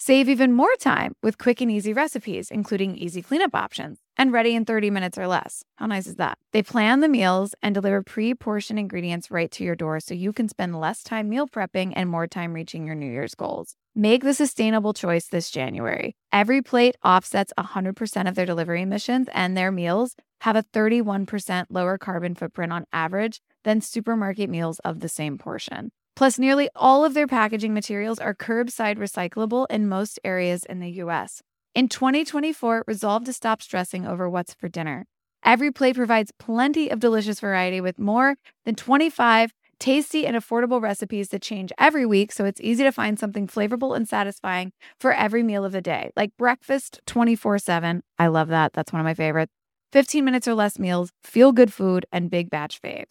Save 0.04 0.28
even 0.28 0.52
more 0.52 0.74
time 0.80 1.14
with 1.22 1.38
quick 1.38 1.60
and 1.60 1.70
easy 1.70 1.92
recipes, 1.92 2.50
including 2.50 2.96
easy 2.96 3.22
cleanup 3.22 3.54
options 3.54 4.00
and 4.16 4.32
ready 4.32 4.56
in 4.56 4.64
30 4.64 4.90
minutes 4.90 5.16
or 5.16 5.28
less. 5.28 5.62
How 5.76 5.86
nice 5.86 6.08
is 6.08 6.16
that? 6.16 6.38
They 6.50 6.60
plan 6.60 6.98
the 6.98 7.08
meals 7.08 7.54
and 7.62 7.72
deliver 7.72 8.02
pre 8.02 8.34
portioned 8.34 8.80
ingredients 8.80 9.30
right 9.30 9.48
to 9.52 9.62
your 9.62 9.76
door 9.76 10.00
so 10.00 10.12
you 10.12 10.32
can 10.32 10.48
spend 10.48 10.80
less 10.80 11.04
time 11.04 11.28
meal 11.28 11.46
prepping 11.46 11.92
and 11.94 12.10
more 12.10 12.26
time 12.26 12.52
reaching 12.52 12.84
your 12.84 12.96
New 12.96 13.08
Year's 13.08 13.36
goals. 13.36 13.76
Make 13.94 14.24
the 14.24 14.34
sustainable 14.34 14.92
choice 14.92 15.28
this 15.28 15.52
January. 15.52 16.16
Every 16.32 16.62
plate 16.62 16.96
offsets 17.04 17.52
100% 17.56 18.28
of 18.28 18.34
their 18.34 18.44
delivery 18.44 18.82
emissions, 18.82 19.28
and 19.32 19.56
their 19.56 19.70
meals 19.70 20.16
have 20.40 20.56
a 20.56 20.64
31% 20.64 21.66
lower 21.70 21.96
carbon 21.96 22.34
footprint 22.34 22.72
on 22.72 22.86
average 22.92 23.40
than 23.62 23.80
supermarket 23.80 24.50
meals 24.50 24.80
of 24.80 24.98
the 24.98 25.08
same 25.08 25.38
portion. 25.38 25.92
Plus, 26.14 26.38
nearly 26.38 26.68
all 26.76 27.04
of 27.04 27.14
their 27.14 27.26
packaging 27.26 27.72
materials 27.72 28.18
are 28.18 28.34
curbside 28.34 28.98
recyclable 28.98 29.66
in 29.70 29.88
most 29.88 30.20
areas 30.24 30.64
in 30.64 30.80
the 30.80 30.90
US. 31.02 31.42
In 31.74 31.88
2024, 31.88 32.84
resolve 32.86 33.24
to 33.24 33.32
stop 33.32 33.62
stressing 33.62 34.06
over 34.06 34.28
what's 34.28 34.54
for 34.54 34.68
dinner. 34.68 35.06
Every 35.44 35.72
plate 35.72 35.96
provides 35.96 36.32
plenty 36.38 36.90
of 36.90 37.00
delicious 37.00 37.40
variety 37.40 37.80
with 37.80 37.98
more 37.98 38.36
than 38.64 38.74
25 38.74 39.52
tasty 39.80 40.24
and 40.24 40.36
affordable 40.36 40.80
recipes 40.80 41.30
that 41.30 41.42
change 41.42 41.72
every 41.76 42.06
week, 42.06 42.30
so 42.30 42.44
it's 42.44 42.60
easy 42.60 42.84
to 42.84 42.92
find 42.92 43.18
something 43.18 43.48
flavorful 43.48 43.96
and 43.96 44.08
satisfying 44.08 44.72
for 45.00 45.12
every 45.12 45.42
meal 45.42 45.64
of 45.64 45.72
the 45.72 45.80
day, 45.80 46.12
like 46.16 46.30
breakfast 46.36 47.00
24 47.06 47.58
7. 47.58 48.02
I 48.18 48.28
love 48.28 48.48
that. 48.48 48.74
That's 48.74 48.92
one 48.92 49.00
of 49.00 49.04
my 49.04 49.14
favorites. 49.14 49.52
15 49.92 50.24
minutes 50.24 50.46
or 50.46 50.54
less 50.54 50.78
meals, 50.78 51.10
feel 51.24 51.50
good 51.50 51.72
food, 51.72 52.06
and 52.12 52.30
big 52.30 52.48
batch 52.48 52.80
faves. 52.80 53.10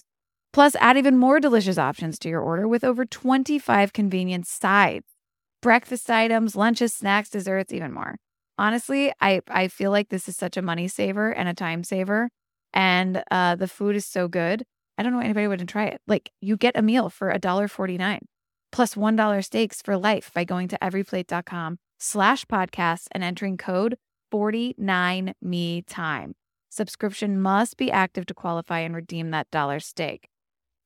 Plus, 0.53 0.75
add 0.75 0.97
even 0.97 1.17
more 1.17 1.39
delicious 1.39 1.77
options 1.77 2.19
to 2.19 2.29
your 2.29 2.41
order 2.41 2.67
with 2.67 2.83
over 2.83 3.05
25 3.05 3.93
convenient 3.93 4.47
sides 4.47 5.07
breakfast 5.61 6.09
items, 6.09 6.55
lunches, 6.55 6.91
snacks, 6.91 7.29
desserts, 7.29 7.71
even 7.71 7.93
more 7.93 8.15
honestly, 8.61 9.11
I 9.19 9.41
I 9.49 9.67
feel 9.67 9.91
like 9.91 10.09
this 10.09 10.29
is 10.29 10.37
such 10.37 10.55
a 10.55 10.61
money 10.61 10.87
saver 10.87 11.31
and 11.31 11.49
a 11.49 11.53
time 11.53 11.83
saver, 11.83 12.29
and 12.73 13.23
uh, 13.31 13.55
the 13.55 13.67
food 13.67 13.95
is 13.95 14.05
so 14.05 14.27
good. 14.27 14.63
I 14.97 15.03
don't 15.03 15.11
know 15.11 15.17
why 15.17 15.25
anybody 15.25 15.47
wouldn't 15.47 15.69
try 15.69 15.87
it. 15.87 15.99
Like 16.07 16.31
you 16.41 16.55
get 16.55 16.77
a 16.77 16.81
meal 16.81 17.09
for 17.09 17.31
a 17.31 17.39
dollar 17.39 17.67
forty 17.67 17.97
nine, 17.97 18.21
plus 18.71 18.95
one 18.95 19.15
dollar 19.15 19.41
steaks 19.41 19.81
for 19.81 19.97
life 19.97 20.31
by 20.33 20.43
going 20.43 20.67
to 20.69 20.77
everyplate.com 20.81 21.79
slash 21.99 22.45
podcast 22.45 23.07
and 23.11 23.23
entering 23.23 23.57
code 23.57 23.97
forty 24.29 24.75
nine 24.77 25.33
me 25.41 25.81
time. 25.81 26.33
Subscription 26.69 27.41
must 27.41 27.75
be 27.75 27.91
active 27.91 28.25
to 28.27 28.33
qualify 28.33 28.79
and 28.79 28.95
redeem 28.95 29.31
that 29.31 29.49
dollar 29.51 29.79
steak. 29.79 30.30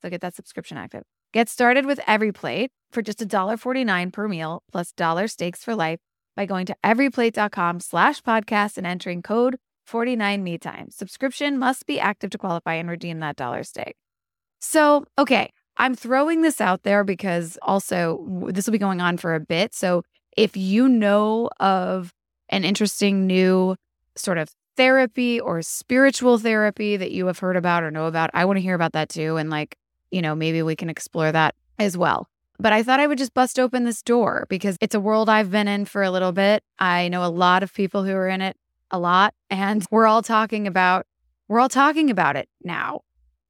So 0.06 0.10
get 0.12 0.22
that 0.22 0.36
subscription 0.36 0.78
active. 0.78 1.02
Get 1.34 1.50
started 1.50 1.88
with 1.88 2.00
every 2.06 2.32
plate 2.32 2.70
for 2.92 3.02
just 3.02 3.18
$1.49 3.18 4.14
per 4.14 4.28
meal 4.28 4.62
plus 4.72 4.92
dollar 4.92 5.28
steaks 5.28 5.64
for 5.64 5.74
life 5.74 5.98
by 6.36 6.46
going 6.46 6.68
to 6.68 6.76
everyplate.com 6.84 7.80
slash 7.80 8.22
podcast 8.22 8.78
and 8.78 8.86
entering 8.86 9.24
code 9.24 9.56
49MeTime. 9.90 10.94
Subscription 10.94 11.58
must 11.58 11.88
be 11.88 12.00
active 12.00 12.30
to 12.30 12.38
qualify 12.38 12.76
and 12.76 12.88
redeem 12.88 13.20
that 13.22 13.36
dollar 13.36 13.64
steak. 13.64 13.96
So, 14.60 15.06
okay, 15.18 15.50
I'm 15.76 15.96
throwing 15.96 16.44
this 16.44 16.62
out 16.62 16.84
there 16.84 17.04
because 17.04 17.58
also 17.64 18.48
this 18.52 18.68
will 18.68 18.74
be 18.74 18.78
going 18.78 19.02
on 19.02 19.18
for 19.18 19.34
a 19.34 19.40
bit. 19.40 19.74
So, 19.74 20.04
if 20.38 20.56
you 20.56 20.88
know 20.88 21.50
of 21.60 22.12
an 22.50 22.64
interesting 22.64 23.26
new 23.26 23.76
sort 24.16 24.38
of 24.38 24.50
therapy 24.78 25.40
or 25.40 25.64
spiritual 25.64 26.38
therapy 26.38 26.96
that 26.96 27.10
you 27.10 27.26
have 27.26 27.40
heard 27.40 27.58
about 27.58 27.82
or 27.82 27.90
know 27.90 28.06
about, 28.06 28.30
I 28.36 28.46
want 28.46 28.58
to 28.58 28.62
hear 28.62 28.76
about 28.76 28.94
that 28.94 29.10
too. 29.10 29.38
And, 29.38 29.50
like, 29.50 29.76
you 30.12 30.22
know, 30.22 30.36
maybe 30.36 30.62
we 30.62 30.76
can 30.76 30.90
explore 30.90 31.32
that 31.32 31.56
as 31.80 31.98
well. 31.98 32.28
But 32.58 32.74
I 32.74 32.84
thought 32.84 33.00
I 33.00 33.08
would 33.08 33.18
just 33.18 33.34
bust 33.34 33.60
open 33.60 33.84
this 33.84 34.02
door 34.02 34.46
because 34.50 34.78
it's 34.80 34.96
a 34.96 35.00
world 35.00 35.30
I've 35.30 35.52
been 35.52 35.68
in 35.68 35.86
for 35.86 36.04
a 36.04 36.12
little 36.12 36.32
bit. 36.32 36.64
I 36.80 37.10
know 37.10 37.26
a 37.26 37.28
lot 37.28 37.64
of 37.64 37.74
people 37.74 38.04
who 38.04 38.14
are 38.14 38.30
in 38.30 38.42
it 38.42 38.56
a 38.92 39.00
lot 39.00 39.34
and 39.50 39.86
we're 39.92 40.08
all 40.08 40.22
talking 40.22 40.68
about 40.68 41.06
we're 41.48 41.60
all 41.60 41.70
talking 41.70 42.10
about 42.10 42.36
it 42.36 42.50
now. 42.64 43.02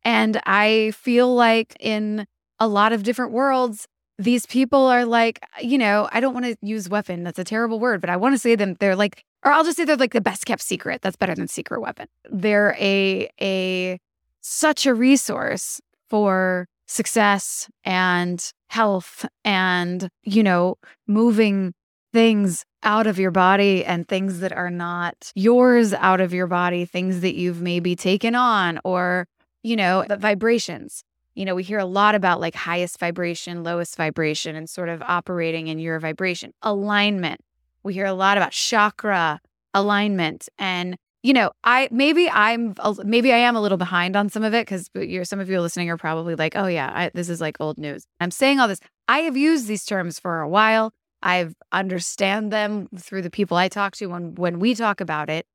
And 0.04 0.40
I 0.46 0.92
feel 0.96 1.34
like 1.34 1.76
in 1.80 2.28
a 2.60 2.68
lot 2.68 2.94
of 2.94 3.04
different 3.04 3.32
worlds 3.32 3.88
these 4.18 4.46
people 4.46 4.86
are 4.86 5.04
like, 5.04 5.44
you 5.62 5.78
know, 5.78 6.08
I 6.10 6.22
don't 6.22 6.34
want 6.34 6.46
to 6.46 6.56
use 6.62 6.88
weapon. 6.88 7.24
That's 7.24 7.38
a 7.38 7.44
terrible 7.44 7.82
word, 7.82 8.00
but 8.00 8.10
I 8.10 8.16
want 8.16 8.34
to 8.34 8.40
say 8.40 8.56
them 8.56 8.76
they're 8.80 8.96
like 8.96 9.24
or 9.44 9.52
I'll 9.52 9.64
just 9.64 9.78
say 9.78 9.86
they're 9.86 9.98
like 9.98 10.14
the 10.14 10.22
best 10.22 10.46
kept 10.46 10.62
secret. 10.62 11.02
That's 11.02 11.16
better 11.16 11.36
than 11.36 11.48
secret 11.48 11.82
weapon. 11.82 12.08
They're 12.32 12.76
a 12.80 13.30
a 13.40 14.00
such 14.42 14.86
a 14.86 14.94
resource 14.94 15.82
for 16.10 16.68
success 16.88 17.70
and 17.84 18.52
health 18.70 19.26
and, 19.44 20.10
you 20.24 20.44
know, 20.44 20.76
moving 21.08 21.74
things 22.14 22.64
out 22.84 23.08
of 23.08 23.20
your 23.20 23.32
body 23.32 23.84
and 23.84 24.08
things 24.08 24.40
that 24.40 24.54
are 24.54 24.70
not 24.70 25.32
yours 25.36 25.94
out 25.94 26.22
of 26.22 26.34
your 26.34 26.48
body, 26.48 26.86
things 26.86 27.22
that 27.22 27.36
you've 27.36 27.62
maybe 27.62 27.96
taken 27.96 28.36
on 28.36 28.80
or, 28.84 29.28
you 29.64 29.76
know, 29.76 30.06
the 30.08 30.16
vibrations. 30.16 31.04
You 31.34 31.44
know, 31.44 31.56
we 31.56 31.64
hear 31.64 31.80
a 31.80 31.86
lot 31.86 32.16
about 32.16 32.40
like 32.40 32.56
highest 32.56 33.00
vibration, 33.00 33.64
lowest 33.64 33.98
vibration, 33.98 34.56
and 34.56 34.70
sort 34.70 34.88
of 34.88 35.02
operating 35.02 35.68
in 35.68 35.80
your 35.80 36.00
vibration. 36.00 36.54
Alignment. 36.62 37.42
We 37.84 37.94
hear 37.94 38.06
a 38.06 38.14
lot 38.14 38.38
about 38.38 38.52
chakra 38.52 39.42
alignment 39.74 40.48
and 40.58 40.96
you 41.26 41.34
know, 41.34 41.50
I 41.64 41.90
maybe 41.92 42.30
I'm 42.30 42.76
maybe 43.04 43.34
I 43.34 43.38
am 43.38 43.56
a 43.56 43.62
little 43.62 43.80
behind 43.80 44.16
on 44.16 44.30
some 44.30 44.44
of 44.44 44.54
it 44.54 44.68
because 44.68 44.92
you're 44.94 45.26
some 45.26 45.40
of 45.40 45.50
you 45.50 45.60
listening 45.60 45.90
are 45.90 45.98
probably 45.98 46.36
like, 46.36 46.56
oh 46.56 46.68
yeah, 46.68 46.92
I, 46.94 47.12
this 47.16 47.30
is 47.30 47.42
like 47.42 47.58
old 47.60 47.80
news. 47.80 48.06
I'm 48.20 48.30
saying 48.30 48.60
all 48.60 48.68
this. 48.68 48.80
I 49.08 49.22
have 49.22 49.36
used 49.36 49.66
these 49.66 49.86
terms 49.86 50.20
for 50.20 50.42
a 50.42 50.48
while. 50.48 50.94
I've 51.24 51.56
understand 51.72 52.52
them 52.52 52.90
through 52.96 53.24
the 53.24 53.32
people 53.32 53.58
I 53.58 53.70
talk 53.70 53.96
to 53.96 54.06
when 54.06 54.36
when 54.36 54.60
we 54.60 54.76
talk 54.76 55.02
about 55.02 55.32
it. 55.32 55.48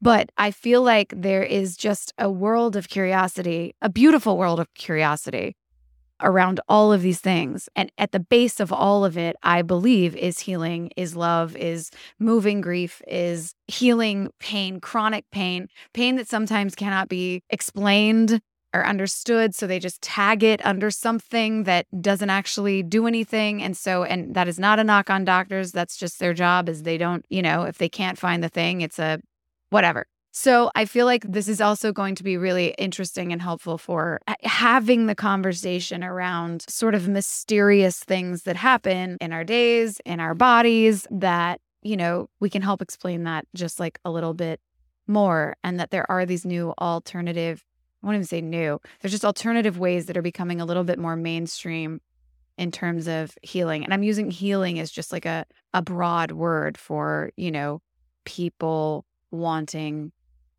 But 0.00 0.30
I 0.38 0.52
feel 0.52 0.82
like 0.82 1.12
there 1.16 1.42
is 1.42 1.76
just 1.76 2.12
a 2.18 2.30
world 2.30 2.76
of 2.76 2.88
curiosity, 2.88 3.74
a 3.82 3.88
beautiful 3.88 4.38
world 4.38 4.60
of 4.60 4.72
curiosity 4.74 5.56
around 6.22 6.60
all 6.68 6.92
of 6.92 7.02
these 7.02 7.20
things. 7.20 7.68
And 7.76 7.90
at 7.98 8.12
the 8.12 8.20
base 8.20 8.60
of 8.60 8.72
all 8.72 9.04
of 9.04 9.18
it, 9.18 9.36
I 9.42 9.62
believe 9.62 10.16
is 10.16 10.40
healing, 10.40 10.90
is 10.96 11.16
love, 11.16 11.56
is 11.56 11.90
moving 12.18 12.60
grief, 12.60 13.02
is 13.06 13.54
healing 13.66 14.30
pain, 14.40 14.80
chronic 14.80 15.24
pain, 15.30 15.68
pain 15.92 16.16
that 16.16 16.28
sometimes 16.28 16.74
cannot 16.74 17.08
be 17.08 17.42
explained 17.50 18.40
or 18.74 18.86
understood. 18.86 19.54
So 19.54 19.66
they 19.66 19.78
just 19.78 20.02
tag 20.02 20.42
it 20.42 20.64
under 20.64 20.90
something 20.90 21.64
that 21.64 21.86
doesn't 22.00 22.30
actually 22.30 22.82
do 22.82 23.06
anything. 23.06 23.62
And 23.62 23.76
so, 23.76 24.04
and 24.04 24.34
that 24.34 24.48
is 24.48 24.58
not 24.58 24.78
a 24.78 24.84
knock 24.84 25.08
on 25.10 25.24
doctors. 25.24 25.72
That's 25.72 25.96
just 25.96 26.18
their 26.18 26.34
job 26.34 26.68
is 26.68 26.82
they 26.82 26.98
don't, 26.98 27.24
you 27.28 27.42
know, 27.42 27.62
if 27.62 27.78
they 27.78 27.88
can't 27.88 28.18
find 28.18 28.42
the 28.42 28.48
thing, 28.48 28.82
it's 28.82 28.98
a 28.98 29.20
whatever. 29.70 30.06
So 30.38 30.70
I 30.74 30.84
feel 30.84 31.06
like 31.06 31.24
this 31.26 31.48
is 31.48 31.62
also 31.62 31.94
going 31.94 32.14
to 32.16 32.22
be 32.22 32.36
really 32.36 32.74
interesting 32.76 33.32
and 33.32 33.40
helpful 33.40 33.78
for 33.78 34.20
having 34.42 35.06
the 35.06 35.14
conversation 35.14 36.04
around 36.04 36.62
sort 36.68 36.94
of 36.94 37.08
mysterious 37.08 38.00
things 38.00 38.42
that 38.42 38.54
happen 38.54 39.16
in 39.22 39.32
our 39.32 39.44
days, 39.44 39.98
in 40.04 40.20
our 40.20 40.34
bodies, 40.34 41.06
that, 41.10 41.62
you 41.80 41.96
know, 41.96 42.28
we 42.38 42.50
can 42.50 42.60
help 42.60 42.82
explain 42.82 43.24
that 43.24 43.46
just 43.54 43.80
like 43.80 43.98
a 44.04 44.10
little 44.10 44.34
bit 44.34 44.60
more 45.06 45.56
and 45.64 45.80
that 45.80 45.90
there 45.90 46.08
are 46.10 46.26
these 46.26 46.44
new 46.44 46.74
alternative, 46.78 47.64
I 48.02 48.06
won't 48.06 48.16
even 48.16 48.26
say 48.26 48.42
new, 48.42 48.78
there's 49.00 49.12
just 49.12 49.24
alternative 49.24 49.78
ways 49.78 50.04
that 50.04 50.18
are 50.18 50.22
becoming 50.22 50.60
a 50.60 50.66
little 50.66 50.84
bit 50.84 50.98
more 50.98 51.16
mainstream 51.16 51.98
in 52.58 52.70
terms 52.70 53.08
of 53.08 53.38
healing. 53.40 53.84
And 53.84 53.94
I'm 53.94 54.02
using 54.02 54.30
healing 54.30 54.80
as 54.80 54.90
just 54.90 55.12
like 55.12 55.24
a, 55.24 55.46
a 55.72 55.80
broad 55.80 56.32
word 56.32 56.76
for, 56.76 57.30
you 57.38 57.50
know, 57.50 57.80
people 58.26 59.06
wanting 59.30 60.12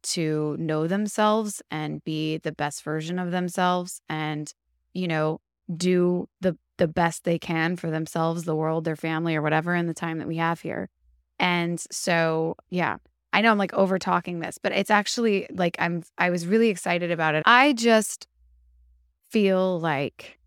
to 0.08 0.56
know 0.58 0.88
themselves 0.88 1.62
and 1.70 2.04
be 2.04 2.38
the 2.38 2.52
best 2.52 2.84
version 2.84 3.20
of 3.20 3.32
themselves 3.32 4.02
and 4.10 4.54
you 4.94 5.08
know 5.08 5.40
do 5.76 6.28
the 6.42 6.58
the 6.78 6.88
best 6.88 7.24
they 7.24 7.40
can 7.40 7.76
for 7.76 7.90
themselves 7.90 8.44
the 8.44 8.56
world 8.56 8.84
their 8.86 8.96
family 8.96 9.36
or 9.36 9.42
whatever 9.42 9.76
in 9.76 9.88
the 9.88 9.94
time 9.94 10.20
that 10.20 10.28
we 10.28 10.38
have 10.38 10.62
here. 10.62 10.90
And 11.40 11.82
so 11.92 12.56
yeah 12.70 12.98
i 13.34 13.42
know 13.42 13.52
i'm 13.52 13.58
like 13.58 13.74
over 13.74 14.00
talking 14.00 14.40
this 14.40 14.58
but 14.58 14.72
it's 14.72 14.90
actually 14.90 15.46
like 15.52 15.76
i'm 15.80 16.02
i 16.18 16.30
was 16.30 16.48
really 16.48 16.70
excited 16.70 17.12
about 17.12 17.36
it. 17.36 17.44
I 17.46 17.74
just 17.74 18.28
feel 19.30 19.80
like 19.80 20.40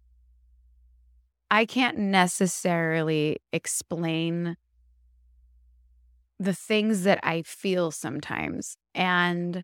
i 1.50 1.66
can't 1.66 1.98
necessarily 1.98 3.36
explain 3.52 4.56
the 6.40 6.55
things 6.55 7.05
that 7.05 7.20
I 7.22 7.42
feel 7.42 7.90
sometimes. 7.90 8.79
And 8.94 9.62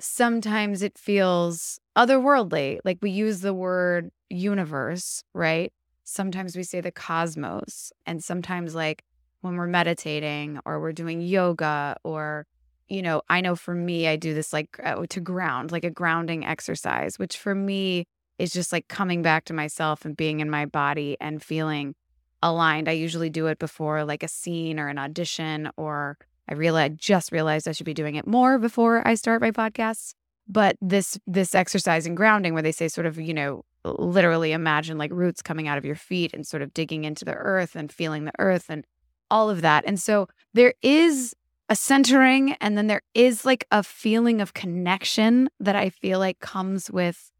sometimes 0.00 0.82
it 0.82 0.98
feels 0.98 1.78
otherworldly. 1.96 2.80
Like 2.84 2.98
we 3.00 3.10
use 3.12 3.40
the 3.40 3.54
word 3.54 4.10
universe, 4.28 5.22
right? 5.32 5.72
Sometimes 6.02 6.56
we 6.56 6.64
say 6.64 6.80
the 6.80 6.90
cosmos. 6.90 7.92
And 8.06 8.22
sometimes, 8.24 8.74
like 8.74 9.04
when 9.40 9.54
we're 9.54 9.68
meditating 9.68 10.58
or 10.64 10.80
we're 10.80 10.92
doing 10.92 11.20
yoga, 11.20 11.96
or, 12.02 12.44
you 12.88 13.00
know, 13.00 13.22
I 13.28 13.40
know 13.40 13.54
for 13.54 13.74
me, 13.74 14.08
I 14.08 14.16
do 14.16 14.34
this 14.34 14.52
like 14.52 14.80
uh, 14.82 15.06
to 15.10 15.20
ground, 15.20 15.70
like 15.70 15.84
a 15.84 15.90
grounding 15.90 16.44
exercise, 16.44 17.20
which 17.20 17.36
for 17.36 17.54
me 17.54 18.04
is 18.36 18.52
just 18.52 18.72
like 18.72 18.88
coming 18.88 19.22
back 19.22 19.44
to 19.44 19.52
myself 19.52 20.04
and 20.04 20.16
being 20.16 20.40
in 20.40 20.50
my 20.50 20.66
body 20.66 21.16
and 21.20 21.40
feeling 21.40 21.94
aligned. 22.42 22.88
I 22.88 22.92
usually 22.92 23.30
do 23.30 23.46
it 23.46 23.58
before 23.58 24.04
like 24.04 24.22
a 24.22 24.28
scene 24.28 24.78
or 24.78 24.88
an 24.88 24.98
audition, 24.98 25.70
or 25.76 26.18
I 26.48 26.54
realized 26.54 26.98
just 26.98 27.32
realized 27.32 27.68
I 27.68 27.72
should 27.72 27.86
be 27.86 27.94
doing 27.94 28.14
it 28.14 28.26
more 28.26 28.58
before 28.58 29.06
I 29.06 29.14
start 29.14 29.40
my 29.40 29.50
podcasts. 29.50 30.14
But 30.48 30.76
this 30.80 31.18
this 31.26 31.54
exercise 31.54 32.06
in 32.06 32.14
grounding, 32.14 32.54
where 32.54 32.62
they 32.62 32.72
say 32.72 32.88
sort 32.88 33.06
of 33.06 33.18
you 33.18 33.34
know 33.34 33.64
literally 33.84 34.52
imagine 34.52 34.98
like 34.98 35.12
roots 35.12 35.42
coming 35.42 35.68
out 35.68 35.78
of 35.78 35.84
your 35.84 35.94
feet 35.94 36.32
and 36.34 36.46
sort 36.46 36.62
of 36.62 36.74
digging 36.74 37.04
into 37.04 37.24
the 37.24 37.34
earth 37.34 37.76
and 37.76 37.92
feeling 37.92 38.24
the 38.24 38.32
earth 38.38 38.66
and 38.68 38.84
all 39.30 39.50
of 39.50 39.60
that. 39.62 39.84
And 39.86 40.00
so 40.00 40.28
there 40.54 40.74
is 40.82 41.34
a 41.68 41.76
centering 41.76 42.52
and 42.60 42.78
then 42.78 42.86
there 42.86 43.02
is 43.14 43.44
like 43.44 43.66
a 43.70 43.82
feeling 43.82 44.40
of 44.40 44.54
connection 44.54 45.50
that 45.60 45.76
I 45.76 45.90
feel 45.90 46.18
like 46.18 46.40
comes 46.40 46.90
with 46.90 47.30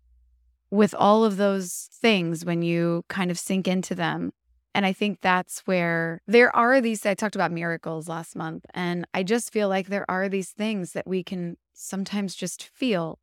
with 0.70 0.94
all 0.94 1.24
of 1.24 1.38
those 1.38 1.88
things 1.94 2.44
when 2.44 2.61
you 2.61 3.04
kind 3.08 3.30
of 3.30 3.38
sink 3.38 3.66
into 3.66 3.94
them. 3.94 4.32
And 4.78 4.86
I 4.86 4.92
think 4.92 5.22
that's 5.22 5.66
where 5.66 6.22
there 6.28 6.54
are 6.54 6.80
these 6.80 7.04
I 7.04 7.14
talked 7.14 7.34
about 7.34 7.50
miracles 7.50 8.08
last 8.08 8.36
month 8.36 8.64
and 8.74 9.08
I 9.12 9.24
just 9.24 9.52
feel 9.52 9.68
like 9.68 9.88
there 9.88 10.08
are 10.08 10.28
these 10.28 10.50
things 10.50 10.92
that 10.92 11.04
we 11.04 11.24
can 11.24 11.56
sometimes 11.72 12.36
just 12.36 12.62
feel 12.62 13.18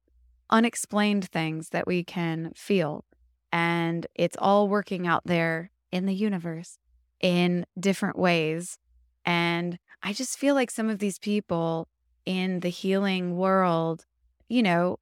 unexplained 0.49 1.29
things 1.29 1.69
that 1.69 1.87
we 1.87 2.03
can 2.03 2.51
feel 2.57 3.05
and 3.53 4.05
it's 4.15 4.35
all 4.37 4.67
working 4.67 5.07
out 5.07 5.21
there 5.23 5.71
in 5.93 6.05
the 6.05 6.13
universe 6.13 6.77
in 7.21 7.65
different 7.79 8.19
ways. 8.19 8.77
And 9.23 9.79
I 10.03 10.11
just 10.11 10.37
feel 10.37 10.55
like 10.55 10.69
some 10.69 10.89
of 10.89 10.99
these 10.99 11.19
people 11.19 11.87
in 12.25 12.59
the 12.59 12.69
healing 12.69 13.37
world, 13.37 14.03
you 14.49 14.61
know, 14.61 14.99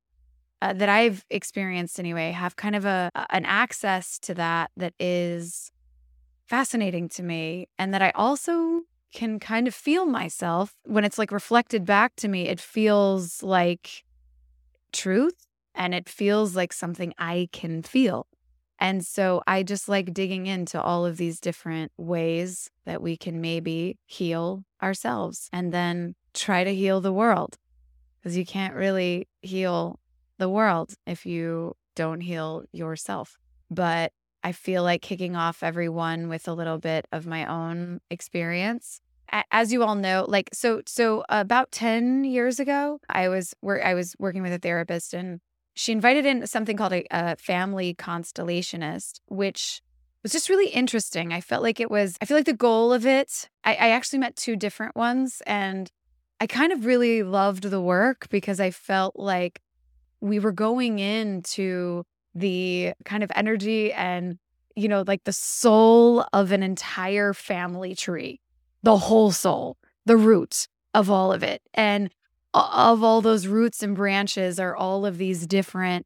uh, 0.61 0.73
that 0.73 0.87
I've 0.87 1.25
experienced 1.31 1.99
anyway, 1.99 2.29
have 2.29 2.55
kind 2.55 2.75
of 2.75 2.85
a 2.85 3.09
an 3.31 3.43
access 3.45 4.19
to 4.19 4.35
that 4.35 4.69
that 4.77 4.93
is 4.99 5.72
fascinating 6.45 7.09
to 7.09 7.23
me, 7.23 7.67
and 7.77 7.93
that 7.93 8.01
I 8.01 8.11
also 8.11 8.81
can 9.13 9.39
kind 9.39 9.67
of 9.67 9.75
feel 9.75 10.05
myself 10.05 10.75
when 10.85 11.03
it's 11.03 11.17
like 11.17 11.31
reflected 11.31 11.85
back 11.85 12.15
to 12.17 12.27
me. 12.27 12.47
It 12.47 12.59
feels 12.59 13.43
like 13.43 14.03
truth, 14.91 15.45
and 15.75 15.93
it 15.93 16.09
feels 16.09 16.55
like 16.55 16.73
something 16.73 17.13
I 17.17 17.49
can 17.51 17.83
feel. 17.83 18.27
And 18.79 19.05
so 19.05 19.41
I 19.47 19.63
just 19.63 19.87
like 19.87 20.13
digging 20.13 20.45
into 20.47 20.81
all 20.81 21.05
of 21.05 21.17
these 21.17 21.39
different 21.39 21.91
ways 21.97 22.69
that 22.85 23.01
we 23.01 23.15
can 23.15 23.39
maybe 23.39 23.97
heal 24.05 24.65
ourselves 24.81 25.49
and 25.53 25.71
then 25.71 26.15
try 26.33 26.63
to 26.63 26.75
heal 26.75 26.99
the 26.99 27.13
world. 27.13 27.57
Because 28.19 28.35
you 28.35 28.45
can't 28.45 28.73
really 28.73 29.27
heal 29.41 29.99
the 30.37 30.49
world 30.49 30.95
if 31.05 31.25
you 31.25 31.75
don't 31.95 32.21
heal 32.21 32.63
yourself. 32.71 33.37
But 33.69 34.11
I 34.43 34.51
feel 34.51 34.83
like 34.83 35.01
kicking 35.01 35.35
off 35.35 35.63
everyone 35.63 36.27
with 36.29 36.47
a 36.47 36.53
little 36.53 36.77
bit 36.77 37.07
of 37.11 37.25
my 37.25 37.45
own 37.45 38.01
experience. 38.09 38.99
As 39.51 39.71
you 39.71 39.83
all 39.83 39.95
know, 39.95 40.25
like 40.27 40.49
so 40.53 40.81
so 40.85 41.23
about 41.29 41.71
10 41.71 42.23
years 42.23 42.59
ago, 42.59 42.99
I 43.09 43.29
was 43.29 43.53
where 43.61 43.83
I 43.85 43.93
was 43.93 44.15
working 44.19 44.43
with 44.43 44.53
a 44.53 44.59
therapist 44.59 45.13
and 45.13 45.39
she 45.75 45.91
invited 45.91 46.25
in 46.25 46.45
something 46.45 46.77
called 46.77 46.93
a, 46.93 47.05
a, 47.09 47.35
family 47.37 47.95
constellationist, 47.95 49.21
which 49.27 49.81
was 50.21 50.31
just 50.31 50.49
really 50.49 50.69
interesting. 50.69 51.33
I 51.33 51.41
felt 51.41 51.63
like 51.63 51.79
it 51.79 51.89
was, 51.89 52.15
I 52.21 52.25
feel 52.25 52.37
like 52.37 52.45
the 52.45 52.53
goal 52.53 52.93
of 52.93 53.05
it, 53.07 53.49
I, 53.63 53.71
I 53.71 53.89
actually 53.89 54.19
met 54.19 54.35
two 54.35 54.55
different 54.55 54.95
ones 54.95 55.41
and 55.47 55.89
I 56.39 56.45
kind 56.47 56.71
of 56.71 56.85
really 56.85 57.23
loved 57.23 57.63
the 57.63 57.81
work 57.81 58.27
because 58.29 58.59
I 58.59 58.69
felt 58.69 59.15
like 59.15 59.61
we 60.21 60.39
were 60.39 60.51
going 60.51 60.99
into 60.99 62.05
the 62.35 62.93
kind 63.05 63.23
of 63.23 63.31
energy 63.35 63.93
and, 63.93 64.37
you 64.75 64.87
know, 64.87 65.03
like 65.05 65.23
the 65.23 65.33
soul 65.33 66.25
of 66.33 66.51
an 66.51 66.63
entire 66.63 67.33
family 67.33 67.95
tree, 67.95 68.39
the 68.81 68.97
whole 68.97 69.31
soul, 69.31 69.77
the 70.05 70.17
root 70.17 70.67
of 70.93 71.09
all 71.09 71.31
of 71.31 71.43
it. 71.43 71.61
And 71.73 72.09
of 72.53 73.03
all 73.03 73.21
those 73.21 73.47
roots 73.47 73.81
and 73.81 73.95
branches 73.95 74.59
are 74.59 74.75
all 74.75 75.05
of 75.05 75.17
these 75.17 75.47
different 75.47 76.05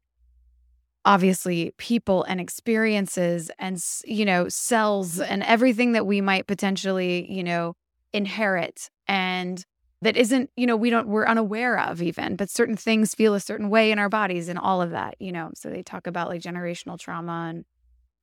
obviously 1.04 1.72
people 1.78 2.24
and 2.24 2.40
experiences 2.40 3.50
and 3.58 3.82
you 4.04 4.24
know 4.24 4.48
cells 4.48 5.20
and 5.20 5.42
everything 5.44 5.92
that 5.92 6.06
we 6.06 6.20
might 6.20 6.46
potentially 6.46 7.30
you 7.32 7.42
know 7.42 7.74
inherit 8.12 8.90
and 9.06 9.64
that 10.02 10.16
isn't 10.16 10.50
you 10.56 10.66
know 10.66 10.76
we 10.76 10.90
don't 10.90 11.08
we're 11.08 11.26
unaware 11.26 11.78
of 11.78 12.00
even 12.02 12.36
but 12.36 12.50
certain 12.50 12.76
things 12.76 13.14
feel 13.14 13.34
a 13.34 13.40
certain 13.40 13.68
way 13.70 13.90
in 13.90 13.98
our 13.98 14.08
bodies 14.08 14.48
and 14.48 14.58
all 14.58 14.80
of 14.80 14.90
that 14.90 15.16
you 15.18 15.32
know 15.32 15.50
so 15.54 15.68
they 15.68 15.82
talk 15.82 16.06
about 16.06 16.28
like 16.28 16.40
generational 16.40 16.98
trauma 16.98 17.48
and 17.50 17.64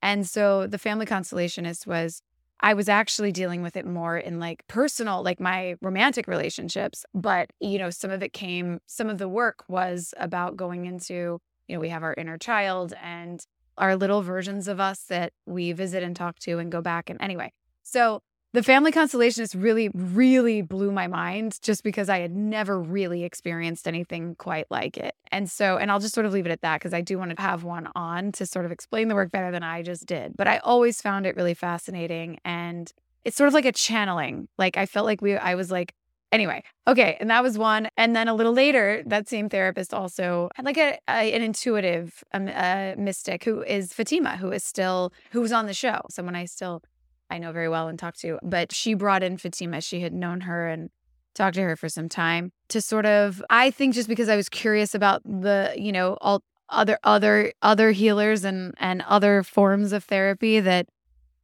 and 0.01 0.27
so 0.27 0.67
the 0.67 0.77
family 0.77 1.05
constellationist 1.05 1.87
was 1.87 2.21
I 2.61 2.73
was 2.73 2.87
actually 2.87 3.31
dealing 3.31 3.61
with 3.61 3.75
it 3.75 3.85
more 3.85 4.17
in 4.17 4.39
like 4.39 4.65
personal, 4.67 5.23
like 5.23 5.39
my 5.39 5.75
romantic 5.81 6.27
relationships. 6.27 7.05
But, 7.13 7.51
you 7.59 7.77
know, 7.77 7.89
some 7.89 8.11
of 8.11 8.23
it 8.23 8.33
came, 8.33 8.79
some 8.85 9.09
of 9.09 9.17
the 9.17 9.27
work 9.27 9.63
was 9.67 10.13
about 10.17 10.55
going 10.55 10.85
into, 10.85 11.41
you 11.67 11.75
know, 11.75 11.79
we 11.79 11.89
have 11.89 12.03
our 12.03 12.13
inner 12.17 12.37
child 12.37 12.93
and 13.01 13.45
our 13.77 13.95
little 13.95 14.21
versions 14.21 14.67
of 14.67 14.79
us 14.79 15.01
that 15.09 15.33
we 15.45 15.73
visit 15.73 16.01
and 16.01 16.15
talk 16.15 16.39
to 16.39 16.59
and 16.59 16.71
go 16.71 16.81
back. 16.81 17.09
And 17.09 17.21
anyway, 17.21 17.51
so 17.83 18.21
the 18.55 18.63
family 18.63 18.91
constellationist 18.91 19.61
really, 19.61 19.89
really 19.93 20.61
blew 20.61 20.91
my 20.91 21.07
mind 21.07 21.59
just 21.61 21.83
because 21.83 22.09
I 22.09 22.19
had 22.19 22.35
never 22.35 22.79
really 22.81 23.23
experienced 23.23 23.87
anything 23.87 24.35
quite 24.35 24.65
like 24.71 24.97
it. 24.97 25.13
And 25.31 25.51
so, 25.51 25.77
and 25.77 25.91
I'll 25.91 25.99
just 25.99 26.13
sort 26.13 26.25
of 26.25 26.31
leave 26.31 26.45
it 26.45 26.51
at 26.51 26.61
that 26.61 26.79
because 26.79 26.93
I 26.93 27.01
do 27.01 27.17
want 27.17 27.35
to 27.35 27.41
have 27.41 27.63
one 27.63 27.89
on 27.95 28.31
to 28.33 28.45
sort 28.45 28.65
of 28.65 28.71
explain 28.71 29.09
the 29.09 29.15
work 29.15 29.31
better 29.31 29.51
than 29.51 29.61
I 29.61 29.81
just 29.81 30.05
did. 30.05 30.37
But 30.37 30.47
I 30.47 30.59
always 30.59 31.01
found 31.01 31.25
it 31.25 31.35
really 31.35 31.53
fascinating. 31.53 32.39
And 32.45 32.91
it's 33.25 33.35
sort 33.35 33.49
of 33.49 33.53
like 33.53 33.65
a 33.65 33.73
channeling. 33.73 34.47
Like 34.57 34.77
I 34.77 34.85
felt 34.85 35.05
like 35.05 35.21
we, 35.21 35.35
I 35.35 35.55
was 35.55 35.69
like, 35.69 35.93
anyway, 36.31 36.63
okay. 36.87 37.17
And 37.19 37.29
that 37.29 37.43
was 37.43 37.57
one. 37.57 37.89
And 37.97 38.15
then 38.15 38.27
a 38.29 38.33
little 38.33 38.53
later, 38.53 39.03
that 39.05 39.27
same 39.27 39.49
therapist 39.49 39.93
also 39.93 40.49
had 40.55 40.65
like 40.65 40.77
a, 40.77 40.97
a 41.09 41.33
an 41.33 41.41
intuitive 41.41 42.23
um, 42.33 42.47
a 42.47 42.95
mystic 42.97 43.43
who 43.43 43.61
is 43.63 43.91
Fatima, 43.91 44.37
who 44.37 44.51
is 44.51 44.63
still, 44.63 45.11
who 45.31 45.41
was 45.41 45.51
on 45.51 45.65
the 45.65 45.73
show, 45.73 46.01
someone 46.09 46.35
I 46.35 46.45
still 46.45 46.83
I 47.29 47.37
know 47.37 47.51
very 47.51 47.69
well 47.69 47.87
and 47.87 47.97
talked 47.97 48.19
to. 48.21 48.39
But 48.43 48.73
she 48.73 48.93
brought 48.93 49.23
in 49.23 49.37
Fatima. 49.37 49.81
She 49.81 50.01
had 50.01 50.13
known 50.13 50.41
her 50.41 50.67
and 50.67 50.89
talked 51.33 51.55
to 51.55 51.61
her 51.61 51.75
for 51.75 51.89
some 51.89 52.09
time 52.09 52.51
to 52.69 52.81
sort 52.81 53.05
of, 53.05 53.43
I 53.49 53.71
think 53.71 53.93
just 53.93 54.07
because 54.07 54.29
I 54.29 54.35
was 54.35 54.49
curious 54.49 54.95
about 54.95 55.21
the, 55.23 55.73
you 55.75 55.91
know, 55.91 56.17
all 56.21 56.43
other 56.69 56.97
other 57.03 57.53
other 57.61 57.91
healers 57.91 58.43
and 58.43 58.73
and 58.77 59.03
other 59.03 59.43
forms 59.43 59.93
of 59.93 60.03
therapy 60.03 60.59
that 60.59 60.87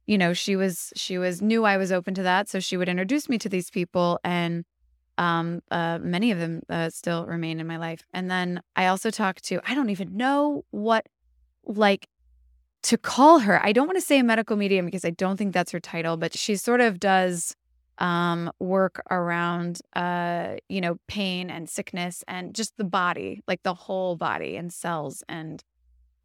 you 0.06 0.18
know 0.18 0.32
she 0.32 0.56
was 0.56 0.92
she 0.96 1.18
was 1.18 1.40
knew 1.40 1.64
I 1.64 1.76
was 1.76 1.92
open 1.92 2.14
to 2.14 2.22
that 2.24 2.48
so 2.48 2.60
she 2.60 2.76
would 2.76 2.88
introduce 2.88 3.28
me 3.28 3.38
to 3.38 3.48
these 3.48 3.70
people 3.70 4.18
and 4.24 4.64
um 5.18 5.60
uh 5.70 5.98
many 6.02 6.32
of 6.32 6.38
them 6.38 6.62
uh, 6.68 6.90
still 6.90 7.26
remain 7.26 7.60
in 7.60 7.66
my 7.66 7.76
life 7.76 8.02
and 8.12 8.30
then 8.30 8.62
I 8.74 8.86
also 8.86 9.10
talked 9.10 9.44
to 9.44 9.60
I 9.64 9.74
don't 9.74 9.90
even 9.90 10.16
know 10.16 10.64
what 10.70 11.06
like 11.64 12.08
to 12.82 12.98
call 12.98 13.40
her. 13.40 13.64
I 13.64 13.72
don't 13.72 13.86
want 13.86 13.98
to 13.98 14.04
say 14.04 14.18
a 14.18 14.24
medical 14.24 14.56
medium 14.56 14.84
because 14.84 15.04
I 15.04 15.10
don't 15.10 15.36
think 15.36 15.54
that's 15.54 15.70
her 15.72 15.80
title, 15.80 16.16
but 16.16 16.36
she 16.36 16.56
sort 16.56 16.80
of 16.80 16.98
does 16.98 17.54
um, 17.98 18.50
work 18.58 19.02
around, 19.10 19.80
uh, 19.94 20.56
you 20.68 20.80
know, 20.80 20.98
pain 21.06 21.50
and 21.50 21.68
sickness 21.68 22.24
and 22.26 22.54
just 22.54 22.76
the 22.76 22.84
body, 22.84 23.42
like 23.46 23.62
the 23.62 23.74
whole 23.74 24.16
body 24.16 24.56
and 24.56 24.72
cells. 24.72 25.22
And 25.28 25.62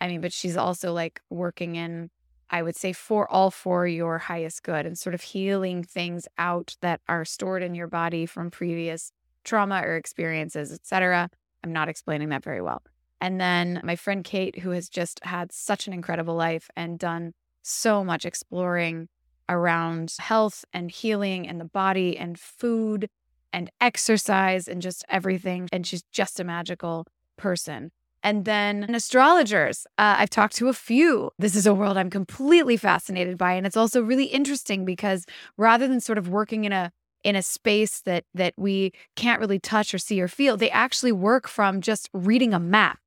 I 0.01 0.07
mean, 0.07 0.21
but 0.21 0.33
she's 0.33 0.57
also 0.57 0.93
like 0.93 1.21
working 1.29 1.75
in, 1.75 2.09
I 2.49 2.63
would 2.63 2.75
say, 2.75 2.93
for 2.93 3.31
all 3.31 3.51
for 3.51 3.85
your 3.85 4.17
highest 4.17 4.63
good 4.63 4.85
and 4.85 4.97
sort 4.97 5.13
of 5.13 5.21
healing 5.21 5.83
things 5.83 6.27
out 6.39 6.75
that 6.81 7.01
are 7.07 7.25
stored 7.25 7.61
in 7.61 7.75
your 7.75 7.87
body 7.87 8.25
from 8.25 8.49
previous 8.49 9.11
trauma 9.43 9.81
or 9.83 9.95
experiences, 9.95 10.71
etc. 10.71 11.29
I'm 11.63 11.73
not 11.73 11.89
explaining 11.89 12.29
that 12.29 12.43
very 12.43 12.61
well. 12.61 12.81
And 13.19 13.41
then 13.41 13.81
my 13.83 13.95
friend 13.95 14.23
Kate, 14.23 14.59
who 14.59 14.71
has 14.71 14.89
just 14.89 15.19
had 15.23 15.51
such 15.51 15.87
an 15.87 15.93
incredible 15.93 16.35
life 16.35 16.69
and 16.75 16.99
done 16.99 17.33
so 17.63 18.03
much 18.03 18.25
exploring 18.25 19.09
around 19.49 20.13
health 20.19 20.65
and 20.73 20.91
healing 20.91 21.47
and 21.47 21.59
the 21.59 21.65
body 21.65 22.17
and 22.17 22.39
food 22.39 23.09
and 23.53 23.71
exercise 23.81 24.67
and 24.67 24.81
just 24.81 25.05
everything. 25.09 25.67
And 25.71 25.85
she's 25.87 26.03
just 26.11 26.39
a 26.39 26.43
magical 26.43 27.07
person. 27.37 27.91
And 28.23 28.45
then 28.45 28.93
astrologers. 28.93 29.85
Uh, 29.97 30.15
I've 30.19 30.29
talked 30.29 30.55
to 30.57 30.67
a 30.67 30.73
few. 30.73 31.31
This 31.39 31.55
is 31.55 31.65
a 31.65 31.73
world 31.73 31.97
I'm 31.97 32.09
completely 32.09 32.75
fascinated 32.75 33.37
by. 33.37 33.53
And 33.53 33.65
it's 33.65 33.77
also 33.77 34.01
really 34.01 34.25
interesting 34.25 34.85
because 34.85 35.25
rather 35.55 35.87
than 35.87 36.01
sort 36.01 36.17
of 36.17 36.27
working 36.27 36.65
in 36.65 36.73
a 36.73 36.91
in 37.23 37.35
a 37.35 37.41
space 37.41 38.01
that 38.01 38.25
that 38.33 38.53
we 38.57 38.93
can't 39.15 39.39
really 39.39 39.59
touch 39.59 39.93
or 39.93 39.97
see 39.97 40.21
or 40.21 40.27
feel 40.27 40.55
they 40.55 40.69
actually 40.69 41.11
work 41.11 41.47
from 41.47 41.81
just 41.81 42.09
reading 42.13 42.53
a 42.53 42.59
map 42.59 42.99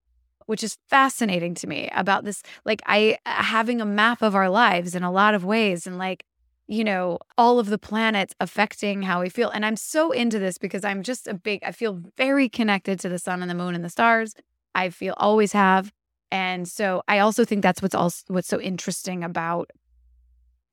which 0.51 0.65
is 0.65 0.79
fascinating 0.89 1.55
to 1.55 1.69
me 1.69 1.89
about 1.93 2.25
this 2.25 2.43
like 2.65 2.83
I 2.85 3.19
uh, 3.25 3.43
having 3.43 3.81
a 3.81 3.85
map 3.85 4.21
of 4.21 4.35
our 4.35 4.51
lives 4.51 4.97
in 4.97 5.05
a 5.05 5.13
lot 5.13 5.35
of 5.35 5.45
ways 5.45 5.87
and 5.87 5.97
like 5.97 6.25
you 6.67 6.83
know 6.83 7.19
all 7.39 7.61
of 7.61 7.69
the 7.69 7.79
planets 7.79 8.35
affecting 8.41 9.03
how 9.03 9.21
we 9.21 9.29
feel 9.29 9.51
and 9.51 9.65
I'm 9.65 9.77
so 9.77 10.11
into 10.11 10.41
this 10.41 10.59
because 10.59 10.85
I'm 10.85 11.05
just 11.05 11.29
a 11.29 11.35
big 11.35 11.63
I 11.65 11.71
feel 11.71 12.01
very 12.17 12.49
connected 12.49 12.99
to 13.01 13.09
the 13.09 13.19
sun 13.19 13.43
and 13.43 13.51
the 13.51 13.55
moon 13.55 13.77
and 13.77 13.85
the 13.85 13.89
stars 13.89 14.35
I 14.75 14.91
feel 14.91 15.15
always 15.19 15.53
have 15.53 15.93
and 16.33 16.67
so 16.67 17.03
I 17.07 17.21
also 17.21 17.45
think 17.45 17.63
that's 17.63 17.81
what's 17.81 17.95
also 17.95 18.25
what's 18.29 18.49
so 18.49 18.61
interesting 18.61 19.23
about 19.23 19.71